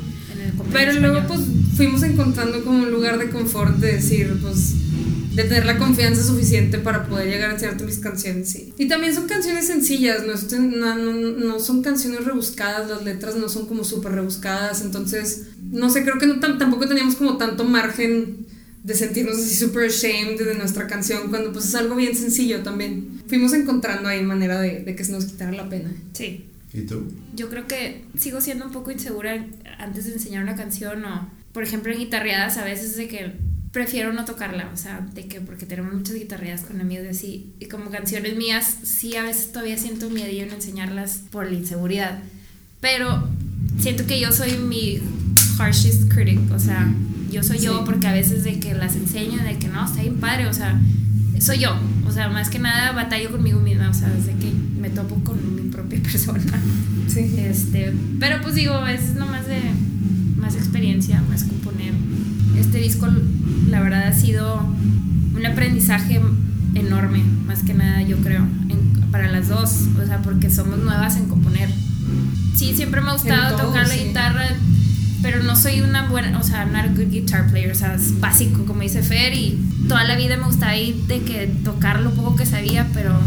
[0.71, 1.37] Pero luego español.
[1.45, 4.73] pues fuimos encontrando como un lugar de confort de decir, pues,
[5.35, 8.73] de tener la confianza suficiente para poder llegar a cierto mis canciones, sí.
[8.77, 10.33] Y también son canciones sencillas, no,
[10.69, 15.89] no, no, no son canciones rebuscadas, las letras no son como súper rebuscadas, entonces, no
[15.89, 18.45] sé, creo que no, tam- tampoco teníamos como tanto margen
[18.85, 23.23] de sentirnos así súper ashamed de nuestra canción, cuando pues es algo bien sencillo también.
[23.27, 25.91] Fuimos encontrando ahí manera de, de que se nos quitara la pena.
[26.13, 26.45] Sí.
[26.71, 27.11] ¿Y tú?
[27.33, 29.43] Yo creo que sigo siendo un poco insegura
[29.79, 33.31] antes de enseñar una canción o, por ejemplo, en guitarreadas a veces de que
[33.71, 37.53] prefiero no tocarla, o sea, de que porque tenemos muchas guitarreadas con amigos y así,
[37.59, 42.19] y como canciones mías, sí a veces todavía siento miedo en enseñarlas por la inseguridad,
[42.81, 43.27] pero
[43.79, 45.01] siento que yo soy mi
[45.57, 46.93] harshest critic, o sea,
[47.31, 47.83] yo soy yo Sí.
[47.85, 50.79] porque a veces de que las enseño, de que no, está bien padre, o sea,
[51.39, 51.75] soy yo,
[52.07, 55.55] o sea, más que nada batallo conmigo misma, o sea, desde que me topo con
[55.55, 56.41] mi propia persona.
[57.07, 57.35] Sí.
[57.37, 59.59] Este, pero pues digo, es nomás de
[60.37, 61.93] más experiencia, más componer.
[62.57, 63.07] Este disco,
[63.69, 64.61] la verdad, ha sido
[65.35, 66.21] un aprendizaje
[66.73, 71.15] enorme, más que nada, yo creo, en- para las dos, o sea, porque somos nuevas
[71.17, 71.69] en componer.
[72.55, 74.05] Sí, siempre me ha gustado todo, tocar la sí.
[74.07, 74.45] guitarra,
[75.25, 77.95] pero no soy una buena, o sea, I'm not a good guitar player, o sea,
[77.95, 81.99] es básico, como dice Fer, y toda la vida me gustaba ir de que tocar
[82.01, 83.19] lo poco que sabía, pero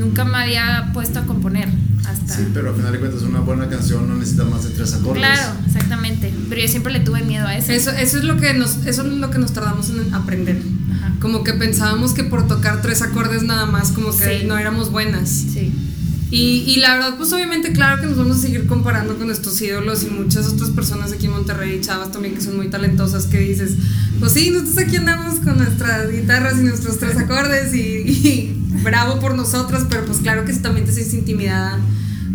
[0.00, 1.70] nunca me había puesto a componer
[2.06, 2.36] hasta...
[2.36, 5.24] Sí, pero al final de cuentas una buena canción no necesita más de tres acordes.
[5.24, 6.30] Claro, exactamente.
[6.50, 7.72] Pero yo siempre le tuve miedo a eso.
[7.72, 10.60] Eso, eso es lo que nos, eso es lo que nos tardamos en aprender.
[10.92, 11.14] Ajá.
[11.20, 14.46] Como que pensábamos que por tocar tres acordes nada más, como que Sí.
[14.46, 15.30] no éramos buenas.
[15.30, 15.72] Sí.
[16.30, 19.60] Y, y la verdad, pues obviamente, claro que nos vamos a seguir comparando con nuestros
[19.60, 23.38] ídolos y muchas otras personas aquí en Monterrey, chavas también que son muy talentosas, que
[23.38, 23.74] dices,
[24.18, 29.20] pues sí, nosotros aquí andamos con nuestras guitarras y nuestros tres acordes y, y bravo
[29.20, 31.78] por nosotras, pero pues claro que también te sientes intimidada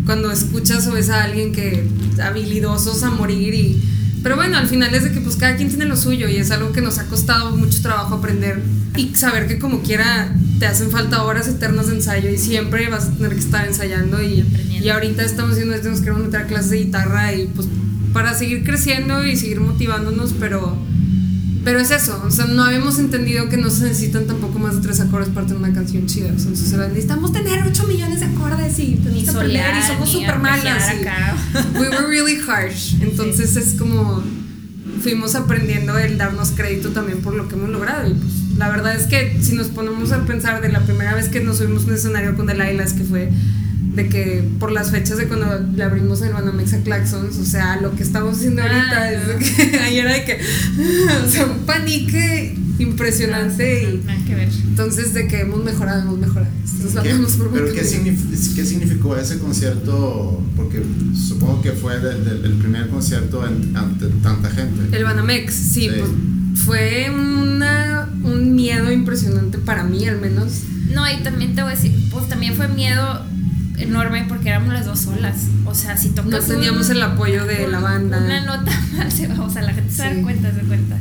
[0.06, 1.86] cuando escuchas o ves a alguien que
[2.22, 3.89] habilidosos a morir y...
[4.22, 6.50] Pero bueno, al final es de que pues cada quien tiene lo suyo y es
[6.50, 8.60] algo que nos ha costado mucho trabajo aprender
[8.96, 13.06] y saber que como quiera te hacen falta horas eternas de ensayo y siempre vas
[13.06, 16.46] a tener que estar ensayando y, y ahorita estamos haciendo esto, nos queremos meter a
[16.46, 17.66] clases de guitarra y pues
[18.12, 20.76] para seguir creciendo y seguir motivándonos, pero,
[21.64, 24.82] pero es eso, o sea, no habíamos entendido que no se necesitan tampoco más de
[24.82, 28.20] tres acordes para tener una canción chida, o sea, entonces era, necesitamos tener 8 millones
[28.20, 30.84] de acordes y Ni que aprender solear, y somos súper malas.
[30.94, 32.94] y- we were really harsh.
[33.02, 34.22] Entonces es como
[35.02, 38.08] fuimos aprendiendo el darnos crédito también por lo que hemos logrado.
[38.10, 41.28] Y pues la verdad es que si nos ponemos a pensar de la primera vez
[41.28, 43.30] que nos subimos a un escenario con Delailas, que fue
[43.94, 47.80] de que por las fechas de cuando le abrimos el Banamex a Claxons, o sea,
[47.80, 49.32] lo que estamos haciendo ahorita Ah, es no.
[49.32, 50.38] de que ayer era de que,
[51.26, 54.48] o sea, un panique impresionante y Nada que ver.
[54.68, 56.50] entonces de que hemos mejorado, hemos mejorado.
[56.72, 58.12] Entonces ¿Qué- vamos por buen ¿Pero qué, camino.
[58.18, 60.42] signif- qué significó ese concierto?
[60.56, 60.82] Porque
[61.14, 64.96] supongo que fue de- de- el primer concierto en- ante tanta gente.
[64.96, 65.90] El Banamex, sí, Sí.
[65.98, 66.10] pues
[66.64, 70.62] fue una, un miedo impresionante para mí al menos.
[70.94, 73.24] No, y también te voy a decir, pues también fue miedo
[73.82, 75.36] enorme porque éramos las dos solas.
[75.64, 76.46] O sea, si No tocas.
[76.46, 78.18] teníamos un- el apoyo de la banda.
[78.18, 80.16] Una nota mal se va, o sea, la gente se Sí.
[80.16, 80.98] da cuenta, se da cuenta.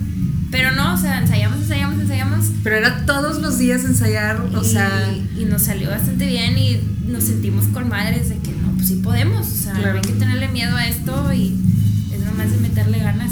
[0.52, 2.46] Pero no, o sea, ensayamos, ensayamos, ensayamos.
[2.64, 4.90] Pero era todos los días ensayar, o y, sea,
[5.38, 8.96] y nos salió bastante bien y nos sentimos con madres de que no, pues sí
[8.96, 9.46] podemos.
[9.48, 9.90] O sea, Claro.
[9.92, 11.56] no hay que tenerle miedo a esto y
[12.12, 13.32] es nomás de meterle ganas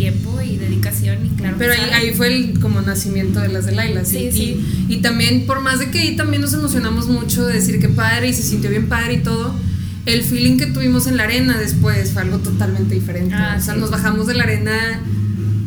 [0.00, 1.56] tiempo y dedicación y claro.
[1.58, 4.04] pero ahí, ahí fue el como nacimiento de las de Laila.
[4.04, 4.66] Sí, y, sí.
[4.88, 7.88] Y, y también, por más de que ahí también nos emocionamos mucho de decir que
[7.88, 9.54] padre y se sintió bien padre y todo,
[10.06, 13.34] el feeling que tuvimos en la arena después fue algo totalmente diferente.
[13.34, 13.80] Ah, o sea, sí.
[13.80, 14.72] nos bajamos de la arena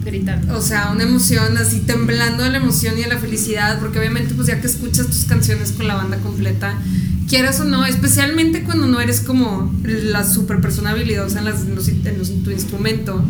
[0.04, 0.58] gritando.
[0.58, 4.34] O sea, una emoción así temblando de la emoción y de la felicidad, porque obviamente
[4.34, 6.74] pues ya que escuchas tus canciones con la banda completa,
[7.30, 11.76] quieras o no, especialmente cuando no eres como la super persona habilidosa en, las, en,
[11.76, 13.24] los- en los- tu instrumento,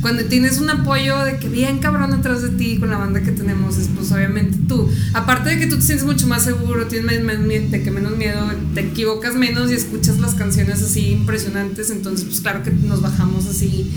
[0.00, 3.32] cuando tienes un apoyo de que bien cabrón atrás de ti con la banda que
[3.32, 7.04] tenemos, es pues obviamente tú, aparte de que tú te sientes mucho más seguro, tienes
[7.06, 8.40] men- men- men- de que menos miedo,
[8.74, 13.46] te equivocas menos y escuchas las canciones así impresionantes, entonces pues claro que nos bajamos
[13.46, 13.90] así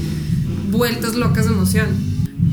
[0.72, 1.88] vueltas locas de emoción.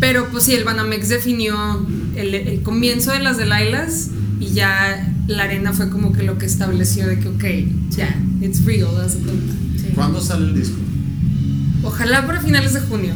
[0.01, 1.87] Pero pues sí, el Banamex definió
[2.17, 4.09] el, el comienzo de las de Lailas
[4.41, 7.45] y ya la arena fue como que lo que estableció de que, ok,
[7.97, 9.53] ya, it's real, de cuenta.
[9.77, 9.89] Sí.
[9.95, 10.77] ¿Cuándo sale el disco?
[11.89, 13.15] Ojalá para finales de junio.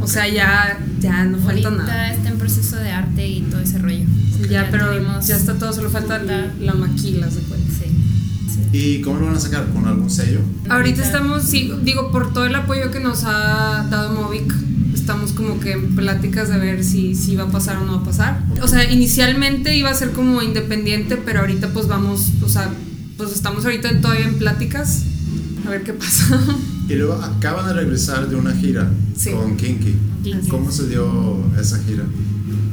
[0.00, 2.12] O sea, ya, ya no falta Ahorita nada.
[2.12, 4.04] está en proceso de arte y todo ese rollo.
[4.36, 7.70] Sí, ya, pero tuvimos- ya está todo, solo falta la, la maquila, de cuenta.
[7.72, 7.90] Sí,
[8.72, 8.78] sí.
[8.78, 9.66] ¿Y cómo lo van a sacar?
[9.74, 10.40] ¿Con algún sello?
[10.68, 14.54] Ahorita estamos, sí, digo, por todo el apoyo que nos ha dado Movic,
[14.94, 18.00] estamos como que en pláticas de ver si, si va a pasar o no va
[18.02, 18.42] a pasar.
[18.62, 22.70] O sea, inicialmente iba a ser como independiente, pero ahorita pues vamos, o sea,
[23.18, 25.02] pues estamos ahorita todavía en pláticas,
[25.66, 26.38] a ver qué pasa.
[26.90, 29.30] Y luego acaban de regresar de una gira Sí.
[29.30, 29.94] con Kinky.
[30.24, 30.48] Kinky.
[30.48, 32.02] ¿Cómo se dio esa gira?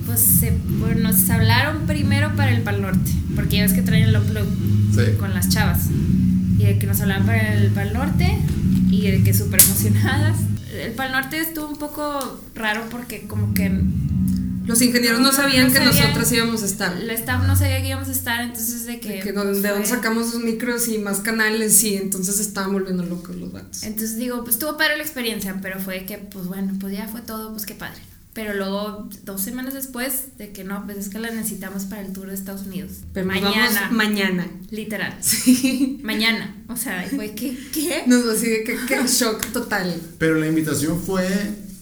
[0.08, 4.06] Pues se- bueno, nos hablaron primero para el Pal Norte, porque ya ves que traen
[4.10, 4.48] el upload
[4.96, 5.12] Sí.
[5.20, 5.82] con las chavas.
[6.58, 8.40] Y de que nos hablaban para el Pal Norte
[8.90, 10.38] y de que súper emocionadas.
[10.84, 13.70] El Pal Norte estuvo un poco raro porque como que
[14.68, 15.96] Los ingenieros no No, sabían no que sabían.
[15.96, 16.98] nosotras íbamos a estar.
[16.98, 19.10] el staff no sabía que íbamos a estar, entonces de que...
[19.10, 22.40] De, que pues, donde, de fue- dónde sacamos los micros y más canales y entonces
[22.40, 23.84] estaban volviendo locos los vatos.
[23.84, 27.22] Entonces digo, pues estuvo padre la experiencia, pero fue que, pues bueno, pues ya fue
[27.22, 28.00] todo, pues qué padre.
[28.34, 32.14] Pero luego, dos semanas después, de que no, pues es que la necesitamos para el
[32.14, 32.92] tour de Estados Unidos.
[33.12, 33.72] Pero mañana.
[33.74, 34.48] vamos mañana.
[34.70, 35.16] Literal.
[35.22, 36.00] Sí.
[36.04, 36.56] Mañana.
[36.68, 38.04] O sea, fue que, ¿qué?
[38.06, 40.00] Nos así de que, que shock total.
[40.20, 41.26] Pero la invitación fue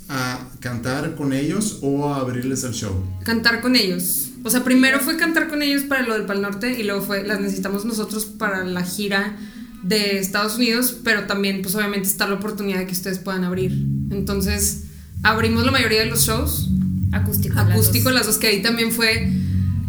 [0.09, 2.93] a cantar con ellos o a abrirles el show.
[3.23, 4.29] Cantar con ellos.
[4.43, 7.23] O sea, primero fue cantar con ellos para lo del Pal Norte y luego fue,
[7.25, 9.35] las necesitamos nosotros para la gira
[9.81, 13.71] de Estados Unidos, pero también pues obviamente está la oportunidad de que ustedes puedan abrir.
[14.11, 14.83] Entonces,
[15.23, 16.69] abrimos la mayoría de los shows.
[17.11, 17.55] Acústico.
[17.55, 18.13] las Acústico, dos.
[18.13, 19.31] las dos que ahí también fue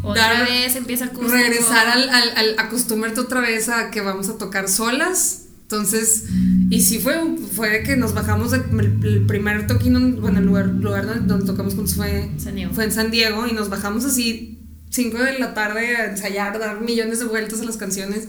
[0.03, 1.33] Otra dar- vez empieza acústico.
[1.33, 5.43] regresar al, al, al acostumbrarte otra vez a que vamos a tocar solas.
[5.63, 6.25] Entonces,
[6.69, 8.63] y sí fue, fue que nos bajamos del
[9.05, 12.31] el, primer toquín, bueno, el lugar, lugar donde, tocamos juntos fue,
[12.73, 14.59] fue en San Diego y nos bajamos así
[14.91, 18.29] 5 de la tarde a ensayar, dar millones de vueltas a las canciones,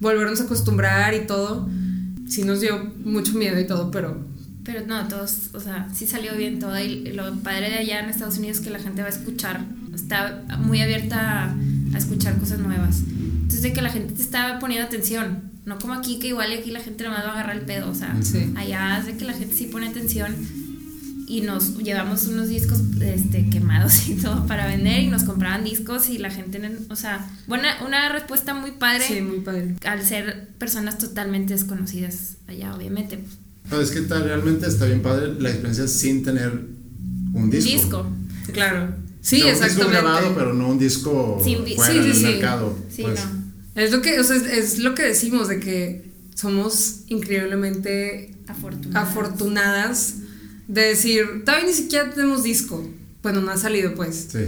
[0.00, 1.68] volvernos a acostumbrar y todo.
[2.28, 4.24] Sí nos dio mucho miedo y todo, pero
[4.64, 6.78] Pero no, todos, o sea, sí salió bien todo.
[6.78, 9.64] Y lo padre de allá en Estados Unidos es que la gente va a escuchar,
[9.94, 11.56] está muy abierta a,
[11.94, 13.02] a escuchar cosas nuevas.
[13.08, 15.53] Entonces de que la gente te estaba poniendo atención.
[15.66, 17.90] No como aquí, que igual aquí la gente nomás va a agarrar el pedo.
[17.90, 18.52] O sea, Sí.
[18.56, 20.34] allá es de que la gente sí pone atención.
[21.26, 25.00] Y nos llevamos unos discos este, quemados y todo para vender.
[25.02, 26.60] Y nos compraban discos y la gente,
[26.90, 29.04] o sea, buena, una respuesta muy padre.
[29.08, 29.74] Sí, muy padre.
[29.86, 33.24] Al ser personas totalmente desconocidas allá, obviamente.
[33.70, 36.52] No, es que está, realmente está bien padre la experiencia sin tener
[37.32, 37.70] un disco.
[37.70, 38.06] Disco.
[38.52, 38.94] Claro.
[39.22, 40.02] Sí, O sea, Un disco exactamente.
[40.02, 42.22] grabado, pero no un disco di- fuera sí, sí, del sí.
[42.24, 42.78] mercado.
[42.90, 43.24] Sí, pues.
[43.24, 43.43] no.
[43.74, 46.04] Es lo que, o sea, es, es lo que decimos de que
[46.34, 49.08] somos increíblemente Afortunadas.
[49.08, 50.14] afortunadas
[50.68, 52.88] de decir, todavía ni siquiera tenemos disco.
[53.22, 54.28] Bueno, no ha salido pues.
[54.32, 54.38] Sí.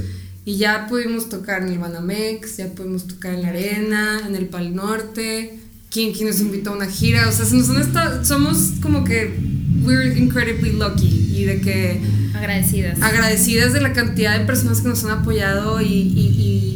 [0.45, 4.47] Y ya pudimos tocar en el Banamex, ya pudimos tocar en la Arena, en el
[4.47, 5.59] Pal Norte.
[5.89, 7.29] Kinky nos invitó a una gira.
[7.29, 9.35] O sea, se nos han estado, somos como que
[9.83, 11.33] we're incredibly lucky.
[11.35, 12.01] Y de que
[12.35, 13.01] Agradecidas.
[13.03, 16.76] agradecidas de la cantidad de personas que nos han apoyado y, y- y-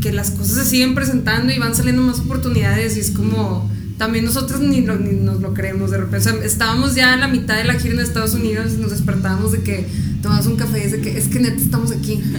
[0.00, 4.24] que las cosas se siguen presentando y van saliendo más oportunidades y es como también
[4.26, 6.28] nosotros ni, lo- ni nos lo creemos de repente.
[6.28, 8.90] O sea, estábamos ya en la mitad de la gira en Estados Unidos y nos
[8.90, 9.86] despertábamos de que
[10.22, 12.20] tomamos un café y es de que es que neta estamos aquí.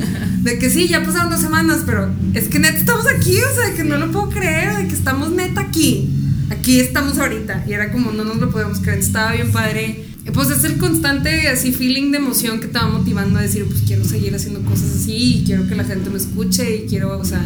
[0.44, 3.70] De que sí, ya pasaron dos semanas, pero es que neta estamos aquí, o sea,
[3.70, 6.10] de que no lo puedo creer, de que estamos neta aquí.
[6.50, 7.66] Aquí estamos ahorita.
[7.68, 10.06] Y era como no nos lo podemos creer, estaba bien padre.
[10.34, 13.82] Pues es el constante así feeling de emoción que te va motivando a decir, pues
[13.86, 17.26] quiero seguir haciendo cosas así y quiero que la gente me escuche y quiero, o
[17.26, 17.42] sea,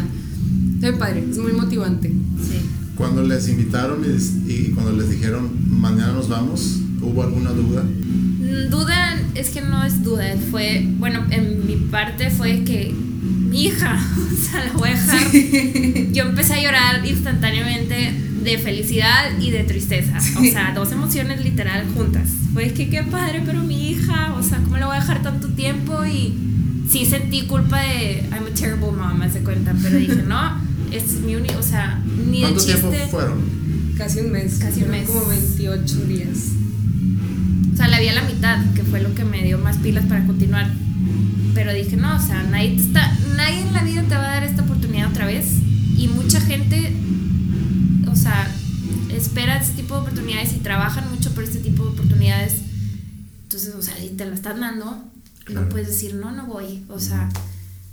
[0.74, 2.08] está bien padre, es muy motivante.
[2.08, 2.68] Sí.
[2.96, 7.82] Cuando les invitaron y, y cuando les dijeron mañana nos vamos, ¿hubo alguna duda?
[7.82, 13.64] Mm, Duda, es que no es duda, fue, bueno, en mi parte fue que mi
[13.64, 13.98] hija,
[14.32, 16.12] o sea, la voy a dejar.
[16.12, 18.12] Yo empecé a llorar instantáneamente
[18.42, 22.28] de felicidad y de tristeza, o sea, dos emociones literal juntas.
[22.52, 25.48] Fue que qué padre, pero mi hija, o sea, ¿cómo la voy a dejar tanto
[25.48, 26.04] tiempo?
[26.04, 26.34] Y
[26.90, 30.60] sí sentí culpa de, I'm a terrible mom, de cuenta, pero dije, no,
[30.92, 32.80] es mi único, o sea, ni de ¿Cuánto chiste.
[32.80, 33.62] tiempo fueron?
[33.96, 34.58] Casi un mes.
[34.58, 35.08] Casi un mes.
[35.08, 36.38] Como 28 días.
[37.72, 40.04] O sea, la vi a la mitad, que fue lo que me dio más pilas
[40.06, 40.70] para continuar.
[41.54, 44.44] Pero dije, no, o sea, nadie, está, nadie en la vida te va a dar
[44.44, 45.46] esta oportunidad otra vez.
[45.96, 46.92] Y mucha gente,
[48.12, 48.50] o sea,
[49.14, 52.54] espera este tipo de oportunidades y trabajan mucho por este tipo de oportunidades.
[53.44, 55.04] Entonces, o sea, si te la están dando,
[55.44, 55.62] Claro.
[55.62, 56.84] no puedes decir, no, no voy.
[56.88, 57.28] O sea,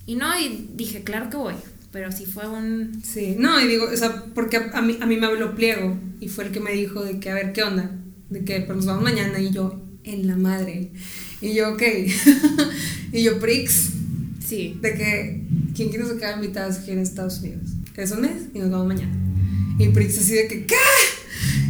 [0.05, 1.55] y no, y dije, claro que voy.
[1.91, 3.01] Pero sí fue un...
[3.03, 5.97] Sí, no, y digo, o sea, porque a, a mí, a mí me habló Pliego
[6.19, 7.89] y fue el que me dijo de que, a ver, ¿qué onda?
[8.29, 10.91] De que, pues nos vamos mañana y yo, en la madre.
[11.41, 11.81] Y yo, ok.
[13.13, 13.91] y yo, Prix,
[14.45, 14.77] Sí.
[14.81, 15.43] de que,
[15.75, 17.63] ¿quién quiere sacar invitadas aquí en Estados Unidos?
[17.95, 19.11] Es un mes y nos vamos mañana.
[19.79, 20.75] Y Prix así de que, ¿qué?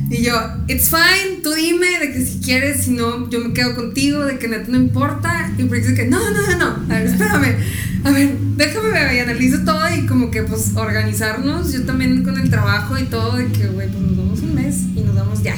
[0.10, 0.34] Y yo,
[0.68, 4.40] it's fine, tú dime de que si quieres, si no, yo me quedo contigo, de
[4.40, 5.54] que neta no importa.
[5.58, 7.56] Y Prix de que, no, no, no, no, a ver, espérame,
[8.04, 12.40] a ver, déjame ver y analizo todo y como que pues organizarnos, yo también con
[12.40, 15.44] el trabajo y todo, de que, güey, pues nos vamos un mes y nos vamos
[15.44, 15.56] ya.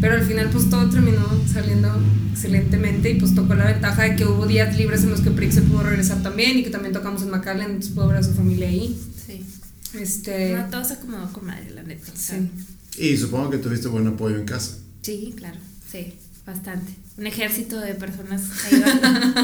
[0.00, 1.96] Pero al final pues todo terminó saliendo
[2.32, 5.54] excelentemente y pues tocó la ventaja de que hubo días libres en los que Prix
[5.54, 8.34] se pudo regresar también y que también tocamos en McAllen, entonces pudo ver a su
[8.34, 8.98] familia ahí.
[9.24, 9.43] Sí.
[9.98, 12.10] Este, No, todo se acomodó con madre, la neta.
[12.14, 12.50] sí.
[12.98, 14.76] Y supongo que tuviste buen apoyo en casa.
[15.02, 15.58] Sí, claro,
[15.90, 16.14] sí,
[16.46, 16.92] bastante.
[17.18, 18.42] Un ejército de personas
[18.72, 19.38] ayudando,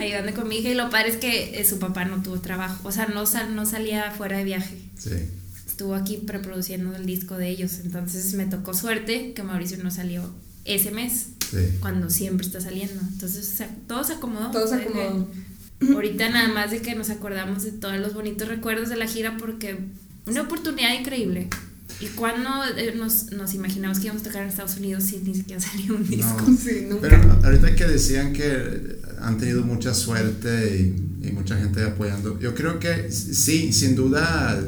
[0.00, 2.86] ayudando con mi hija y lo padre es que eh, su papá no tuvo trabajo,
[2.88, 5.10] o sea, no, sal, no salía fuera de viaje, Sí.
[5.66, 10.22] estuvo aquí preproduciendo el disco de ellos, entonces me tocó suerte que Mauricio no salió
[10.64, 11.58] ese mes, Sí.
[11.80, 14.50] cuando siempre está saliendo, entonces o sea, todo se acomodó.
[14.50, 15.28] Todo se fue de- acomodó.
[15.94, 19.36] Ahorita nada más de que nos acordamos de todos los bonitos recuerdos de la gira
[19.38, 19.78] porque
[20.26, 21.48] una oportunidad increíble.
[22.00, 22.48] ¿Y cuando
[22.96, 26.06] nos, nos imaginamos que íbamos a tocar en Estados Unidos si ni siquiera salió un
[26.06, 26.44] disco?
[26.48, 26.56] No.
[26.56, 27.08] Sí, nunca.
[27.08, 32.54] Pero ahorita que decían que han tenido mucha suerte y, y mucha gente apoyando, yo
[32.54, 34.58] creo que sí, sin duda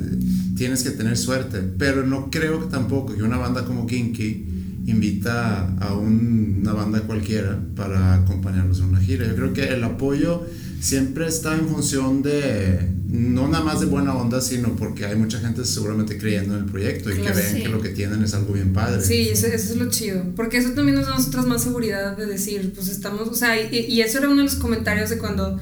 [0.57, 4.47] tienes que tener suerte, pero no creo tampoco que una banda como Kinky
[4.87, 9.27] invita a un- una banda cualquiera para acompañarlos en una gira.
[9.27, 10.45] Yo creo que el apoyo
[10.83, 15.39] siempre está en función de, no nada más de buena onda, sino porque hay mucha
[15.39, 17.63] gente seguramente creyendo en el proyecto y Claro, que ven sí.
[17.63, 19.01] que lo que tienen es algo bien padre.
[19.03, 20.25] Sí, eso, eso es lo chido.
[20.35, 23.61] Porque eso también nos da a nosotras más seguridad de decir, pues estamos, o sea,
[23.61, 25.57] y, y eso era uno de los comentarios de cuando,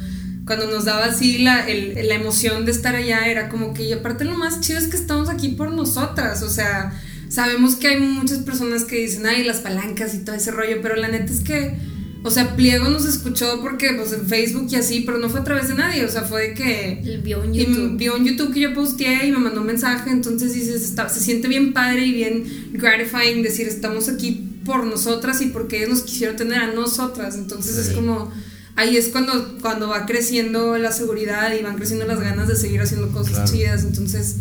[0.47, 3.93] cuando nos daba así la, el- la emoción de estar allá, era como que, y
[3.93, 6.99] aparte lo más chido es que estamos aquí por nosotras, o sea,
[7.29, 10.97] sabemos que hay muchas personas que dicen, ay, las palancas y todo ese rollo, pero
[10.97, 11.77] la neta es que,
[12.23, 15.45] o sea, Pliego nos escuchó porque, pues en Facebook y así, pero no fue a
[15.45, 17.01] través de nadie, o sea, fue de que...
[17.03, 17.97] Él vio en Y YouTube.
[17.97, 21.21] vio en YouTube que yo posteé y me mandó un mensaje, entonces dices, está, se
[21.21, 26.03] siente bien padre y bien gratifying decir, estamos aquí por nosotras y porque ellos nos
[26.03, 28.31] quisieron tener a nosotras, entonces es como,
[28.77, 32.81] ahí es cuando, cuando va creciendo la seguridad y van creciendo las ganas de seguir
[32.83, 33.51] haciendo cosas Claro.
[33.51, 33.85] chidas.
[33.85, 34.37] Entonces,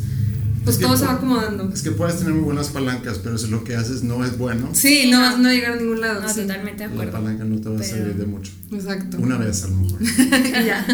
[0.64, 1.70] pues Es que todo se pu- va acomodando.
[1.74, 4.70] Es que puedes tener muy buenas palancas, pero si lo que haces no es bueno,
[4.74, 5.24] Sí, no no.
[5.24, 6.22] vas a no llegar a ningún lado.
[6.22, 6.42] No, sí.
[6.42, 7.12] totalmente de la acuerdo.
[7.14, 8.52] palanca no te va a Pero- servir de mucho.
[8.72, 9.18] Exacto.
[9.20, 10.00] Una vez a lo mejor.
[10.02, 10.88] Y ya.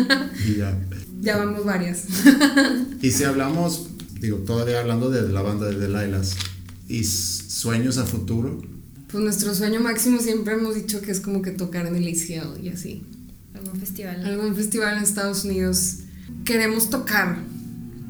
[0.48, 0.78] y ya.
[1.22, 2.04] Ya vamos varias.
[3.02, 3.88] Y si hablamos,
[4.20, 6.36] digo, todavía hablando de la banda de Delilahs
[6.88, 8.62] y sueños a futuro,
[9.12, 12.62] Pues nuestro sueño máximo siempre hemos dicho que es como que tocar en el ACL
[12.64, 13.04] y así.
[13.54, 14.24] Algún festival.
[14.26, 15.98] Algún festival en Estados Unidos.
[16.44, 17.38] Queremos tocar.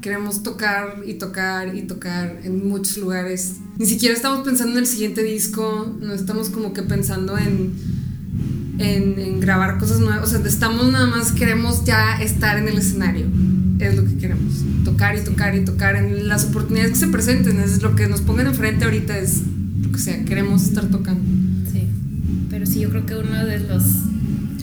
[0.06, 3.54] Queremos tocar y tocar y tocar en muchos lugares.
[3.76, 5.96] Ni siquiera estamos pensando en el siguiente disco.
[6.00, 7.72] No estamos como que pensando en,
[8.78, 10.28] en, en grabar cosas nuevas.
[10.28, 13.26] O sea, estamos nada más, queremos ya estar en el escenario.
[13.80, 14.62] Es lo que queremos.
[14.84, 17.58] Tocar y tocar y tocar en las oportunidades que se presenten.
[17.58, 19.18] Es lo que nos pongan enfrente ahorita.
[19.18, 19.40] Es
[19.82, 20.24] lo que sea.
[20.24, 21.24] Queremos estar tocando.
[21.72, 21.82] Sí.
[22.48, 23.82] Pero sí, yo creo que uno de los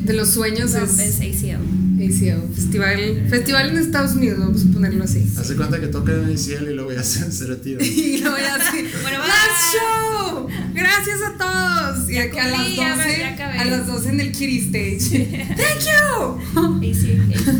[0.05, 1.82] De los sueños es, es ACL.
[2.07, 5.25] ACL, festival, festival en Estados Unidos, vamos a ponerlo así.
[5.37, 5.87] hace cuenta que
[6.29, 7.85] el cielo y luego ya se, se retiran.
[7.85, 9.79] Y luego ya así, Bueno, ¡Last bye".
[9.79, 10.47] show!
[10.73, 12.09] ¡Gracias a todos!
[12.09, 13.57] Y aquí a las cumplí, ya 12, ya acabé.
[13.59, 15.47] a las 12 en el Kitty Stage.
[15.55, 16.37] ¡Thank you!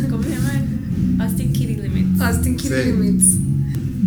[0.10, 0.62] ¿Cómo se llama?
[1.20, 2.22] Austin Kitty Limits.
[2.22, 2.92] Austin Kitty Sí.
[2.92, 3.26] Limits.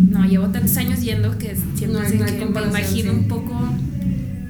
[0.09, 3.17] No, llevo tantos años yendo que siempre No no que me imagino sí.
[3.17, 3.53] un poco.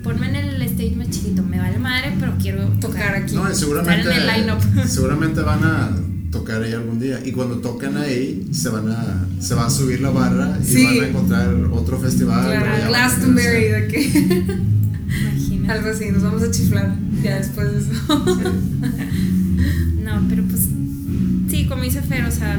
[0.03, 3.35] Ponme en el stage más chiquito, me vale madre, pero quiero Tocar aquí.
[3.35, 4.85] No, y seguramente, Estar en el line-up.
[4.87, 5.89] seguramente van a
[6.31, 7.19] tocar ahí algún día.
[7.25, 10.85] Y cuando tocan ahí, se van a, se va a subir la barra y Sí.
[10.85, 12.45] van a encontrar otro festival.
[12.45, 14.01] Claro, Glastonbury, de que
[15.21, 15.73] Imagina.
[15.73, 18.25] algo así, nos vamos a chiflar ya después de eso.
[20.03, 20.61] No, pero pues
[21.49, 22.57] sí, como dice Fer, o sea,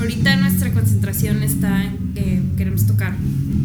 [0.00, 3.14] ahorita nuestra concentración está en que queremos tocar.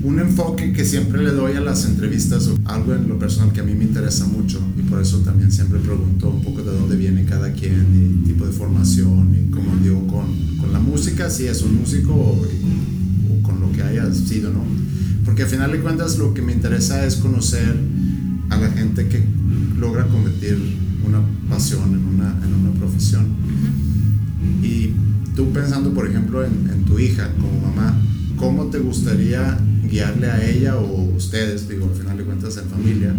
[0.03, 3.61] Un enfoque que siempre le doy a las entrevistas, o algo en lo personal que
[3.61, 6.97] a mí me interesa mucho, y por eso también siempre pregunto un poco de dónde
[6.97, 11.47] viene cada quien, y tipo de formación, y como digo, con, con la música, si
[11.47, 14.61] es un músico o, o con lo que haya sido, ¿no?
[15.23, 17.73] Porque al final de cuentas lo que me interesa es conocer
[18.49, 19.23] a la gente que
[19.79, 20.57] logra convertir
[21.07, 23.27] una pasión en una, en una profesión.
[24.61, 24.91] Y
[25.33, 27.97] tú pensando, por ejemplo, en, en tu hija como mamá,
[28.35, 29.57] ¿cómo te gustaría
[29.93, 33.13] guiarle a ella o ustedes, digo, al final de cuentas en familia,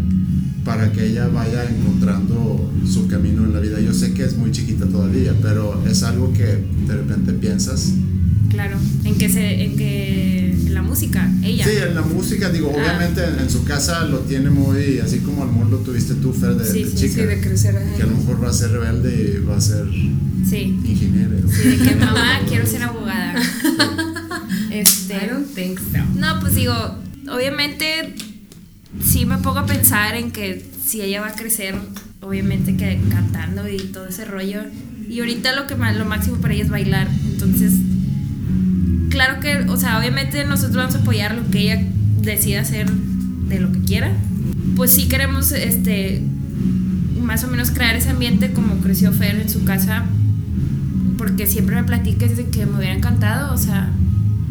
[0.64, 3.80] para que ella vaya encontrando su camino en la vida?
[3.80, 6.44] Yo sé que es muy chiquita todavía, pero es algo que
[6.88, 7.92] de repente piensas.
[8.50, 11.64] Claro, en que se, en que la música, ella.
[11.64, 12.78] Sí, en la música, digo, Ah.
[12.80, 16.54] obviamente en, en su casa lo tiene muy, así como al mundo tuviste tú, Fer,
[16.56, 17.74] de, Sí, de sí, chica, Sí, de crecer.
[17.96, 19.86] que a lo mejor va a ser rebelde y va a ser
[20.48, 20.78] Sí.
[20.84, 21.36] ingeniero.
[21.50, 23.34] Sí, de que mamá quiero ser abogada.
[24.84, 25.14] Este.
[25.14, 25.98] I don't think so.
[26.14, 26.74] No, pues digo,
[27.30, 28.14] obviamente
[29.02, 31.74] sí me pongo a pensar en que si ella va a crecer,
[32.20, 34.62] obviamente que cantando y todo ese rollo.
[35.08, 37.08] Y ahorita lo que lo máximo para ella es bailar.
[37.24, 37.74] Entonces,
[39.10, 41.82] claro que, o sea, obviamente nosotros vamos a apoyar lo que ella
[42.20, 44.12] decida hacer de lo que quiera.
[44.76, 46.22] Pues sí queremos este
[47.20, 50.04] más o menos crear ese ambiente como creció Fer en su casa.
[51.16, 53.90] Porque siempre me platica desde que me hubiera encantado, o sea,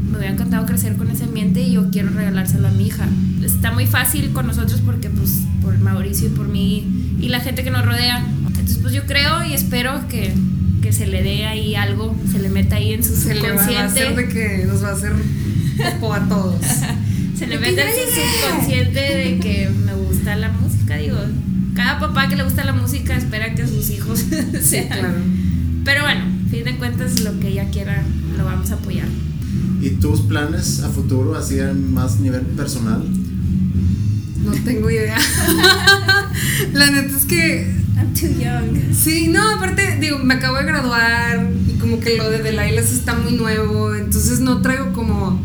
[0.09, 3.07] me hubiera encantado crecer con ese ambiente y yo quiero regalárselo a mi hija.
[3.43, 7.63] Está muy fácil con nosotros porque pues por Mauricio y por mí y la gente
[7.63, 8.25] que nos rodea.
[8.47, 10.33] Entonces pues yo creo y espero que,
[10.81, 13.47] que se le dé ahí algo, se le meta ahí en su Se le va
[13.61, 14.01] a subconsciente.
[14.03, 15.13] hacer de que nos va a hacer
[15.99, 16.61] popo a todos.
[17.37, 21.17] se le meta en su subconsciente de que me gusta la música, digo.
[21.75, 24.87] Cada papá que le gusta la música espera que sus hijos Sí, sean.
[24.89, 25.15] claro.
[25.83, 28.03] Pero bueno, fin de cuentas lo que ella quiera
[28.37, 29.07] lo vamos a apoyar.
[29.83, 33.03] ¿Y tus planes a futuro, así a más nivel personal?
[34.45, 35.17] No tengo idea.
[36.73, 38.95] La neta es que I'm too young.
[38.95, 43.13] Sí, no, aparte, digo, me acabo de graduar y como que lo de Delailas está
[43.13, 45.41] muy nuevo, entonces no traigo como,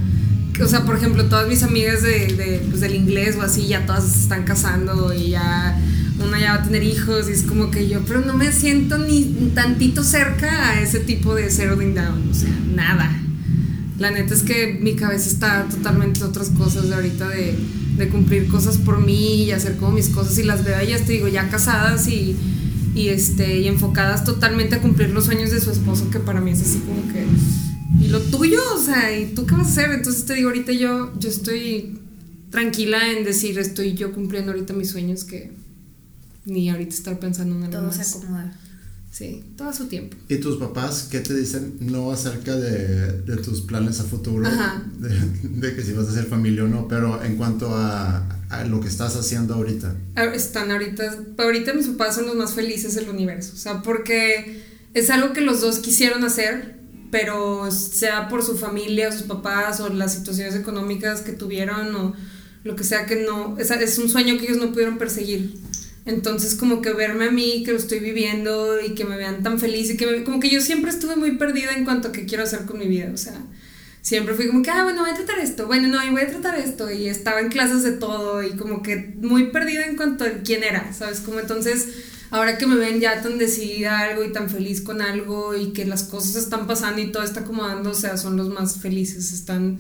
[0.62, 3.86] o sea, por ejemplo, todas mis amigas de, de, pues, del inglés o así, ya
[3.86, 5.76] todas se están casando y ya
[6.24, 8.98] una ya va a tener hijos y es como que yo, pero no me siento
[8.98, 13.24] ni tantito cerca a ese tipo de settling down, o sea, nada.
[13.98, 17.54] La neta es que mi cabeza está totalmente en otras cosas de ahorita de,
[17.96, 21.14] de cumplir cosas por mí y hacer como mis cosas y las veo ellas, te
[21.14, 22.36] digo, ya casadas y,
[22.94, 26.52] y, este, y enfocadas totalmente a cumplir los sueños de su esposo, que para mí
[26.52, 27.26] es así como que...
[28.00, 28.60] ¿Y lo tuyo?
[28.74, 29.90] O sea, ¿y tú qué vas a hacer?
[29.90, 31.98] Entonces te digo, ahorita yo, yo estoy
[32.50, 35.52] tranquila en decir, estoy yo cumpliendo ahorita mis sueños que
[36.44, 38.56] ni ahorita estar pensando en algo Todo se acomoda.
[39.10, 40.16] Sí, todo a su tiempo.
[40.28, 44.46] ¿Y tus papás qué te dicen no acerca de, de tus planes a futuro?
[44.46, 44.82] Ajá.
[44.98, 45.08] De,
[45.68, 48.80] de que si vas a hacer familia o no, pero en cuanto a a lo
[48.80, 49.94] que estás haciendo ahorita?
[50.16, 54.62] Ah, Están ahorita, ahorita mis papás son los más felices del universo, o sea, porque
[54.94, 56.76] es algo que los dos quisieron hacer,
[57.10, 62.14] pero sea por su familia, sus papás o las situaciones económicas que tuvieron o
[62.64, 65.58] lo que sea que no, es, es un sueño que ellos no pudieron perseguir.
[66.08, 69.60] Entonces como que verme a mí, que lo estoy viviendo y que me vean tan
[69.60, 72.24] feliz y que me- como que yo siempre estuve muy perdida en cuanto a qué
[72.24, 73.34] quiero hacer con mi vida, o sea,
[74.00, 76.28] siempre fui como que, ah, bueno, voy a tratar esto, bueno, no, y voy a
[76.28, 80.24] tratar esto, y estaba en clases de todo, y como que muy perdida en cuanto
[80.24, 81.20] a quién era, ¿sabes?
[81.20, 81.86] Como entonces,
[82.30, 85.84] ahora que me ven ya tan decidida algo y tan feliz con algo, y que
[85.84, 89.78] las cosas están pasando y todo está acomodando, o sea, son los más felices, están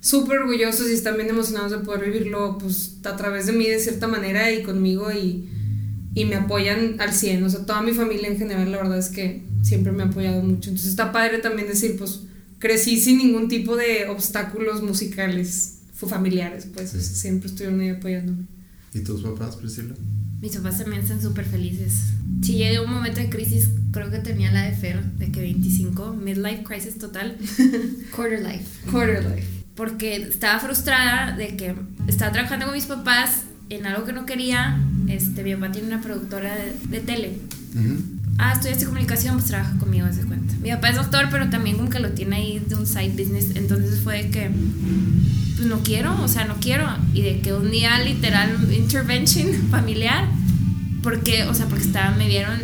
[0.00, 3.80] súper orgullosos y están bien emocionados de poder vivirlo, pues, a través de mí de
[3.80, 5.48] cierta manera y conmigo, y,
[6.14, 9.08] y me apoyan al 100, o sea, toda mi familia en general, la verdad es
[9.08, 12.20] que siempre me ha apoyado mucho, entonces está padre también decir, pues,
[12.58, 17.00] crecí sin ningún tipo de obstáculos musicales familiares, pues Sí.
[17.00, 18.44] siempre estuvieron ahí apoyándome.
[18.92, 19.94] ¿Y tus papás, Priscila?
[20.40, 21.94] Mis papás también están súper felices.
[22.42, 25.40] Si llegué a un momento de crisis, creo que tenía la de Fer, de que
[25.40, 27.38] 25, midlife crisis total,
[28.14, 28.64] quarter life.
[28.90, 29.46] Quarter life.
[29.74, 31.74] Porque estaba frustrada de que
[32.06, 34.78] estaba trabajando con mis papás en algo que no quería.
[35.08, 37.38] Este, mi papá tiene una productora de, de tele.
[37.74, 38.14] Ujú.
[38.38, 40.54] Ah, estudiaste comunicación, pues trabaja conmigo, de cuenta.
[40.60, 43.54] Mi papá es doctor, pero también como que lo tiene ahí de un side business.
[43.54, 44.50] Entonces fue de que,
[45.56, 46.86] pues no quiero, o sea, no quiero.
[47.12, 50.28] Y de que un día literal, intervention familiar,
[51.02, 52.58] porque, o sea, porque estaba, me vieron,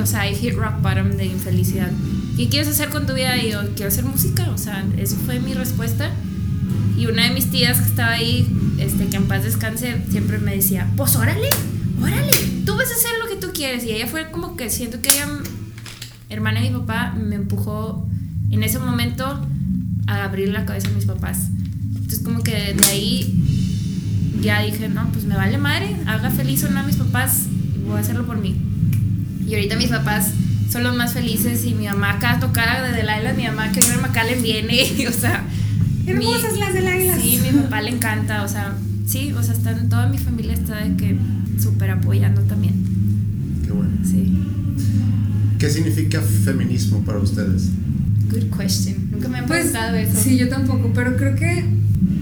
[0.00, 1.90] o sea, I hit rock bottom de infelicidad.
[2.36, 3.36] ¿Qué quieres hacer con tu vida?
[3.38, 6.10] Y yo, quiero hacer música, o sea, eso fue mi respuesta.
[6.98, 8.46] Y una de mis tías que estaba ahí,
[8.78, 11.48] este, que en paz descanse, siempre me decía, pues órale,
[12.00, 12.32] órale,
[12.64, 13.84] tú vas a hacer lo que tú quieres.
[13.84, 15.28] Y ella fue como que siento que ella,
[16.28, 18.06] hermana de mi papá, me empujó
[18.50, 19.46] en ese momento
[20.06, 21.48] a abrir la cabeza a mis papás.
[21.94, 26.70] Entonces como que de ahí ya dije, no, pues me vale madre, haga feliz o
[26.70, 27.44] no a mis papás,
[27.86, 28.56] voy a hacerlo por mí.
[29.46, 30.32] Y ahorita mis papás
[30.70, 34.00] son los más felices y mi mamá acá tocada de Delilah, mi mamá que en
[34.00, 35.44] McAllen viene, y, o sea...
[36.06, 37.20] Hermosas mi- las Delilahs.
[37.22, 38.76] Sí, mi papá le encanta, o sea,
[39.06, 41.16] sí, o sea, están, toda mi familia está de que
[41.60, 42.74] súper apoyando también,
[43.64, 43.90] Qué bueno.
[44.04, 44.38] sí.
[45.58, 47.70] ¿Qué significa feminismo para ustedes?
[48.30, 48.96] Good question.
[49.12, 50.20] Nunca me han Pues, preguntado eso.
[50.22, 51.64] sí, yo tampoco, pero creo que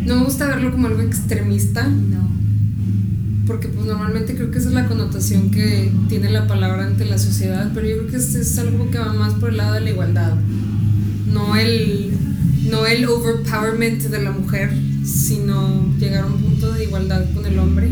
[0.06, 2.28] no me gusta verlo como algo extremista, No.
[3.46, 7.18] porque pues normalmente creo que esa es la connotación que tiene la palabra ante la
[7.18, 9.80] sociedad, pero yo creo que es, es algo que va más por el lado de
[9.80, 10.34] la igualdad,
[11.32, 12.12] no el,
[12.70, 14.72] no el overpowerment de la mujer,
[15.04, 17.90] sino llegar a un punto de igualdad con el hombre.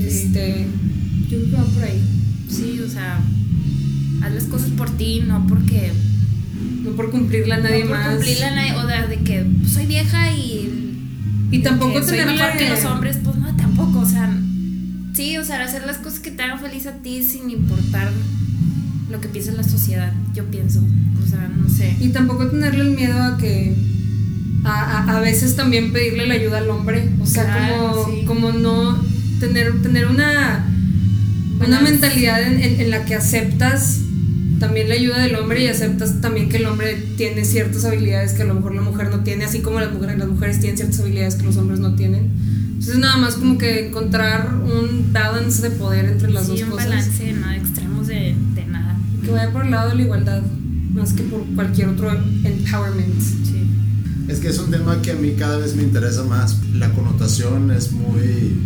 [0.00, 0.66] Este,
[1.28, 2.02] yo creo que va por ahí.
[2.48, 3.20] Sí, o sea,
[4.22, 5.92] haz las cosas por ti, no porque
[6.82, 8.14] No por cumplirla a nadie no por más.
[8.16, 10.96] cumplirla a nadie, o de, de que pues, soy vieja y
[11.50, 14.34] Y tampoco tenerle- mejor que los hombres, pues no, tampoco, o sea,
[15.14, 18.10] sí, o sea, hacer las cosas que te hagan feliz a ti sin importar
[19.10, 20.80] lo que piensa la sociedad, yo pienso,
[21.24, 21.96] o sea, no sé.
[22.00, 23.74] Y tampoco tenerle el miedo a que.
[24.64, 27.08] A, a, a veces también pedirle la ayuda al hombre.
[27.20, 28.24] O sea, Claro, como, sí.
[28.26, 29.02] como no.
[29.40, 30.64] Tener, tener una.
[31.64, 34.00] Una mentalidad en, en- en la que aceptas
[34.60, 38.42] también la ayuda del hombre y aceptas también que el hombre tiene ciertas habilidades que
[38.42, 41.00] a lo mejor la mujer no tiene, así como las mujeres, las mujeres tienen ciertas
[41.00, 42.30] habilidades que los hombres no tienen.
[42.70, 46.70] Entonces, nada más como que encontrar un balance de poder entre las sí, dos un
[46.70, 46.88] cosas.
[46.88, 47.50] balance, no
[49.28, 50.42] Que vaya por el lado de la igualdad,
[50.94, 53.20] más que por cualquier otro empowerment.
[53.20, 53.62] Sí.
[54.26, 56.56] Es que es un tema que a mí cada vez me interesa más.
[56.74, 58.56] La connotación es muy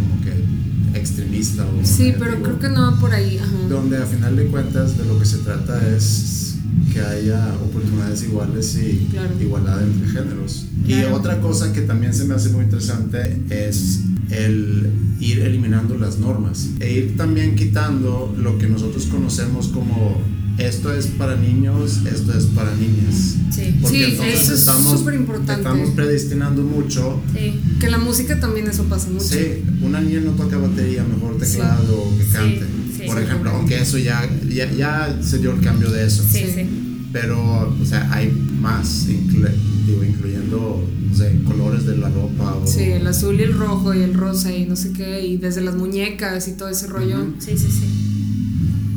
[0.00, 1.64] como que extremista.
[1.64, 3.38] O Sí, pero creo que no va por ahí.
[3.38, 3.48] Ajá.
[3.68, 6.56] Donde a final de cuentas de lo que se trata es
[6.92, 9.40] que haya oportunidades iguales y Claro.
[9.40, 10.66] igualdad entre géneros.
[10.84, 14.00] Y otra cosa que también se me hace muy interesante es
[14.30, 20.20] el ir eliminando las normas e ir también quitando lo que nosotros conocemos como
[20.58, 23.36] esto es para niños, esto es para niñas.
[23.50, 23.74] Sí.
[23.80, 25.52] Porque Sí, entonces eso es estamos, superimportante.
[25.62, 27.20] estamos predestinando mucho.
[27.32, 27.60] Sí.
[27.78, 29.24] Que la música también eso pasa mucho.
[29.24, 32.62] Sí, una niña no toca batería, mejor teclado o que Sí, cante.
[32.96, 33.02] sí.
[33.06, 33.24] Por Sí.
[33.24, 36.24] ejemplo, aunque eso ya, ya, ya se dio el cambio de eso.
[36.24, 36.52] Sí, Sí.
[36.54, 36.66] sí.
[37.12, 37.38] Pero,
[37.80, 39.48] o sea, hay más, inclu-
[39.88, 42.54] digo, incluyendo, no sé, colores de la ropa.
[42.62, 45.36] O, Sí, el azul y el rojo y el rosa y no sé qué, y
[45.36, 47.26] desde las muñecas y todo ese rollo.
[47.38, 47.84] Sí, sí, sí.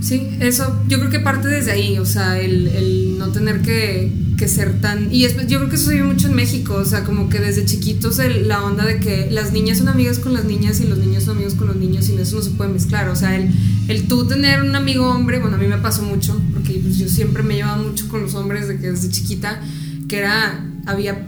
[0.02, 4.12] Sí, eso yo creo que parte desde ahí, o sea, el, el no tener que,
[4.36, 5.14] que ser tan...
[5.14, 7.40] Y es- yo creo que eso se vive mucho en México, o sea, como que
[7.40, 10.86] desde chiquitos el- la onda de que las niñas son amigas con las niñas y
[10.88, 13.36] los niños son amigos con los niños y eso no se puede mezclar, o sea,
[13.36, 13.52] el,
[13.90, 17.08] el tú tener un amigo hombre, bueno, a mí me pasó mucho, porque pues, yo
[17.08, 19.62] siempre me llevaba mucho con los hombres de que desde chiquita,
[20.08, 21.28] que era, había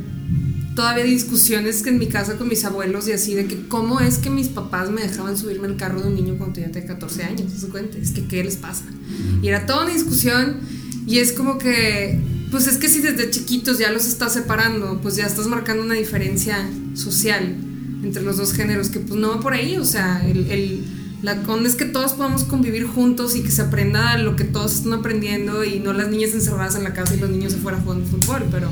[0.75, 4.17] todavía discusiones que en mi casa con mis abuelos y así de que cómo es
[4.17, 7.51] que mis papás me dejaban subirme al carro de un niño cuando tenía 14 años,
[7.55, 7.97] ¿se cuenta?
[7.99, 8.83] Es que qué les pasa.
[9.43, 10.57] Y era toda una discusión
[11.05, 15.15] y es como que, pues es que si desde chiquitos ya los estás separando, pues
[15.15, 16.57] ya estás marcando una diferencia
[16.95, 17.55] social
[18.03, 20.83] entre los dos géneros, que pues no va por ahí, o sea, el, el-
[21.21, 24.73] la onda es que todos podamos convivir juntos y que se aprenda lo que todos
[24.75, 28.05] están aprendiendo y no las niñas encerradas en la casa y los niños afuera jugando
[28.07, 28.67] fútbol, pero...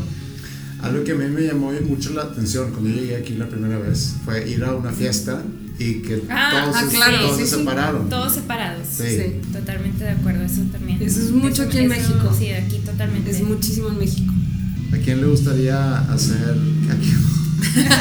[0.82, 3.77] Algo que a mí me llamó mucho la atención cuando yo llegué aquí la primera
[3.77, 5.43] vez fue ir a una fiesta
[5.77, 7.55] y que Ah, todos, ah, claro, todos sí, se sí.
[7.57, 8.09] separaron.
[8.09, 8.88] Todos separados.
[8.91, 9.03] Sí.
[9.07, 9.41] Sí.
[9.53, 11.01] Totalmente de acuerdo, eso también.
[11.01, 12.36] Eso es mucho aquí en México.
[12.38, 13.29] Sí, aquí totalmente.
[13.32, 14.34] Es muchísimo en México.
[14.93, 16.55] ¿A quién le gustaría hacer...
[16.89, 17.17] ¿A quién,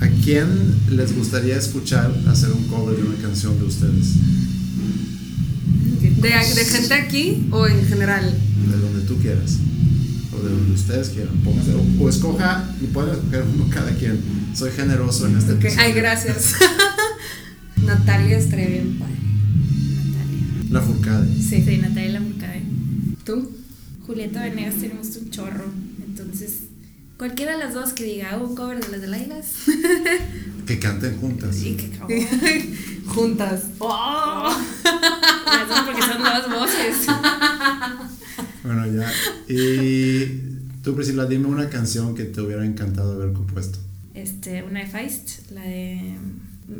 [0.00, 0.48] ¿A quién
[0.90, 4.14] les gustaría escuchar hacer un cover de una canción de ustedes?
[6.00, 8.24] ¿De, de gente aquí o en general?
[8.70, 9.56] De donde tú quieras.
[10.42, 11.36] De donde ustedes quieran.
[11.44, 14.20] Pónganse, o, o escoja, y pueden escoger uno cada quien.
[14.54, 15.82] Soy generoso en este Ok, episodio.
[15.86, 16.54] Ay, gracias.
[17.84, 19.14] Natalia estaría bien padre.
[20.04, 20.64] Natalia.
[20.70, 21.28] La Furcade.
[21.36, 21.62] Sí.
[21.64, 22.62] Sí, Natalia Lafourcade.
[23.24, 23.50] ¿Tú?
[24.06, 25.64] Julieta Venegas tenemos un chorro.
[26.04, 26.54] Entonces,
[27.16, 29.46] cualquiera de las dos que diga hago un cover de las de Lailas
[30.66, 31.56] Que canten juntas.
[31.62, 31.90] y que.
[33.06, 33.62] Juntas.
[33.78, 34.56] Oh.
[34.84, 37.06] Las dos porque son dos voces.
[38.64, 39.10] Bueno, ya.
[39.48, 40.26] Y
[40.82, 43.78] tú, Priscila, dime una canción que te hubiera encantado haber compuesto.
[44.14, 46.14] Este, una de Feist, la de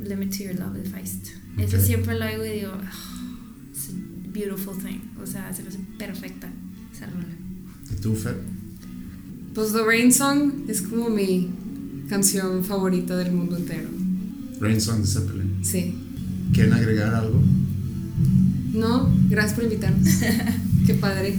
[0.09, 1.27] Limit to Your Love de Feist.
[1.59, 1.83] Esa Ok.
[1.83, 5.01] siempre lo oigo y digo, "Ah, it's a beautiful thing.
[5.23, 6.49] O sea, se me hace perfecta
[6.95, 7.27] esa rola.
[7.91, 8.37] ¿Y tú, Fer?
[9.55, 11.51] Pues The Rain Song es como mi
[12.09, 13.89] canción favorita del mundo entero.
[14.61, 15.59] Rain Song de Zeppelin.
[15.63, 15.95] Sí.
[16.53, 17.43] ¿Quieren agregar algo?
[18.73, 20.09] No, gracias por invitarnos.
[20.87, 21.39] Qué padre.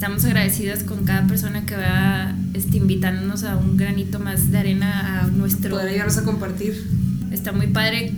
[0.00, 5.24] Estamos agradecidas con cada persona que va este, invitándonos a un granito más de arena
[5.24, 5.72] a nuestro...
[5.72, 6.88] Poder ayudarnos a compartir.
[7.30, 8.10] Está muy padre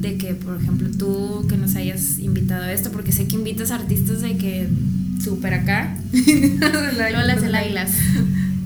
[0.00, 3.70] de que, por ejemplo, tú que nos hayas invitado a esto, porque sé que invitas
[3.70, 4.66] a artistas de que
[5.22, 5.98] súper acá,
[6.96, 7.90] Lolas del Águilas.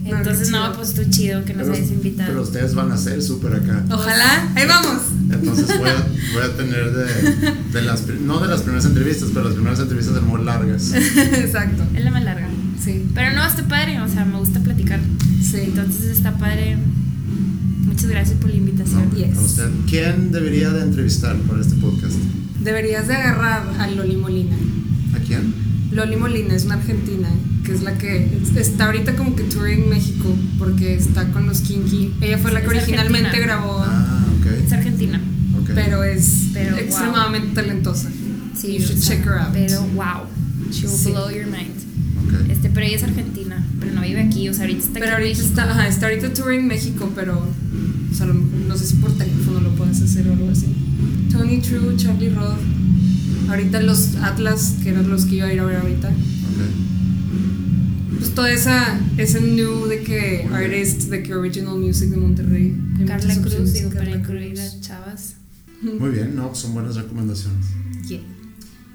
[0.05, 0.77] No, Entonces, no, chido.
[0.77, 2.29] pues tú chido que nos Pero, hayas invitado.
[2.29, 3.85] pero ustedes van a ser súper acá.
[3.91, 4.49] Ojalá.
[4.55, 5.03] Ahí vamos.
[5.29, 9.47] Entonces voy a, voy a tener de, de las, no de las primeras entrevistas, pero
[9.47, 10.93] las primeras entrevistas de muy largas.
[10.95, 11.83] Exacto.
[11.95, 12.50] Es la más larga.
[12.85, 13.07] Sí.
[13.15, 15.01] Pero no, está padre, o sea, me gusta platicar.
[15.43, 15.59] Sí.
[15.65, 16.77] Entonces está padre.
[17.85, 19.09] Muchas gracias por la invitación.
[19.11, 19.17] ¿no?
[19.17, 19.37] Yes.
[19.37, 19.71] A usted.
[19.89, 22.15] ¿Quién debería de entrevistar para este podcast?
[22.63, 24.57] Deberías de agarrar a Loli Molina.
[25.15, 25.53] ¿A quién?
[25.93, 27.29] Loli Molina es una argentina
[27.65, 32.15] que es la que está ahorita como que touring México porque está con los Kinky.
[32.21, 33.55] Ella fue la que Es originalmente argentina.
[33.57, 34.25] grabó, Ah,
[34.59, 34.73] Es ok.
[34.73, 35.21] argentina.
[35.61, 35.71] ok.
[35.75, 36.85] pero es Pero, wow.
[36.85, 38.09] extremadamente talentosa.
[38.57, 39.53] Sí, You should check her out.
[39.53, 40.27] Pero wow.
[40.71, 41.11] She will Sí.
[41.11, 41.75] blow your mind.
[42.45, 42.51] Ok.
[42.51, 45.11] Este, pero ella es argentina, pero no vive aquí, o sea, ahorita está Pero aquí
[45.11, 45.49] en ahorita México.
[45.61, 49.75] está, ajá, está ahorita touring México, pero o sea, no sé si por teléfono lo
[49.77, 50.67] puedes hacer o algo así.
[51.31, 52.59] Tony True, Charlie Roth.
[53.49, 56.09] Ahorita los Atlas, que eran los que iba a ir a ver ahorita.
[56.09, 56.15] ok.
[58.19, 62.77] Pues toda esa, ese new de que artist, de que original music de Monterrey.
[62.99, 64.75] Hay Carla Cruz, digo, para Carla incluir Cruz.
[64.75, 65.35] a chavas.
[65.83, 67.67] Muy bien, no, son buenas recomendaciones.
[68.07, 68.21] Yeah.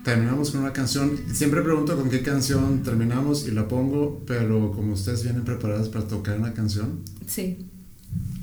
[0.05, 1.17] Terminamos con una canción.
[1.33, 6.07] Siempre pregunto con qué canción terminamos y la pongo, pero como ustedes vienen preparadas para
[6.07, 7.65] tocar una canción, Sí.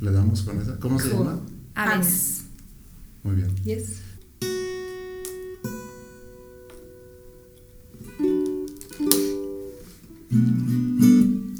[0.00, 0.76] le damos con esa.
[0.80, 1.38] ¿Cómo se llama?
[1.76, 2.42] Aves.
[3.22, 3.54] Muy bien.
[3.64, 4.00] Yes.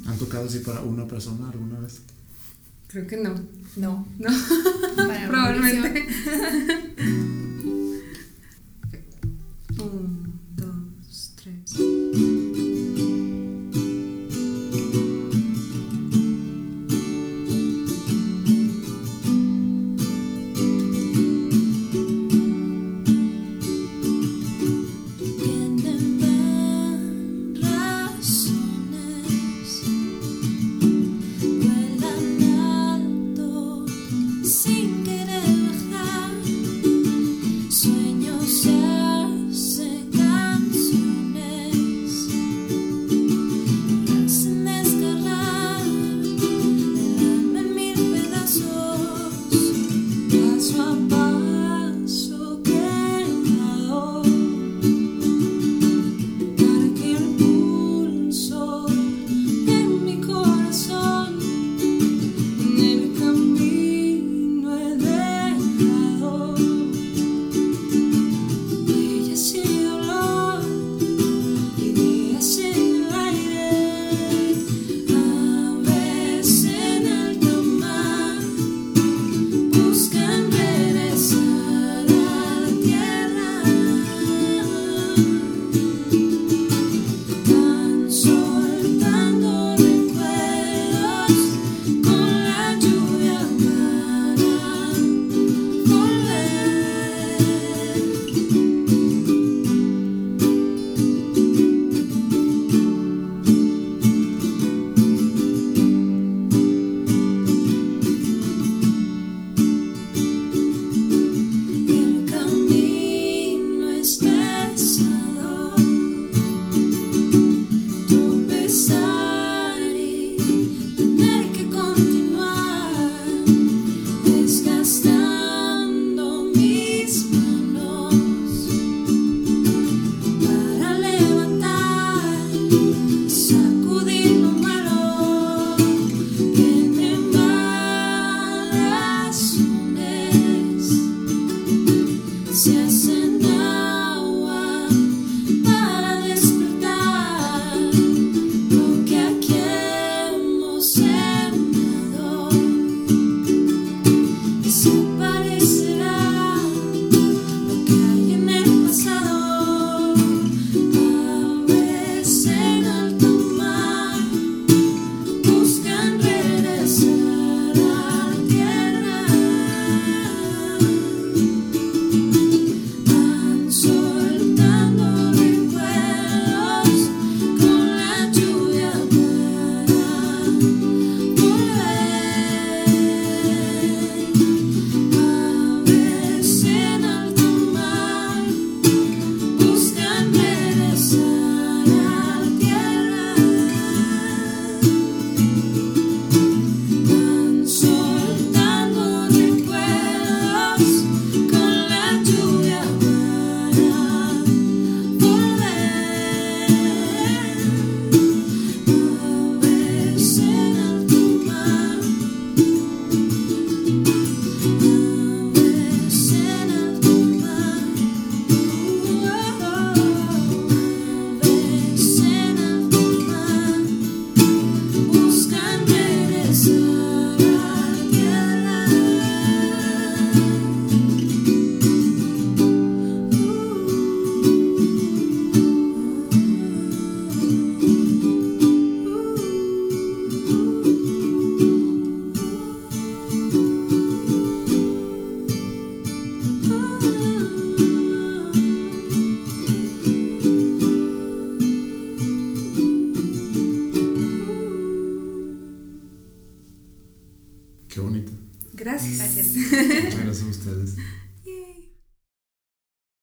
[0.07, 2.00] ¿Han tocado así para una persona alguna vez?
[2.88, 3.34] Creo que no.
[3.76, 4.07] No.
[4.96, 5.28] No.
[5.28, 6.07] Probablemente.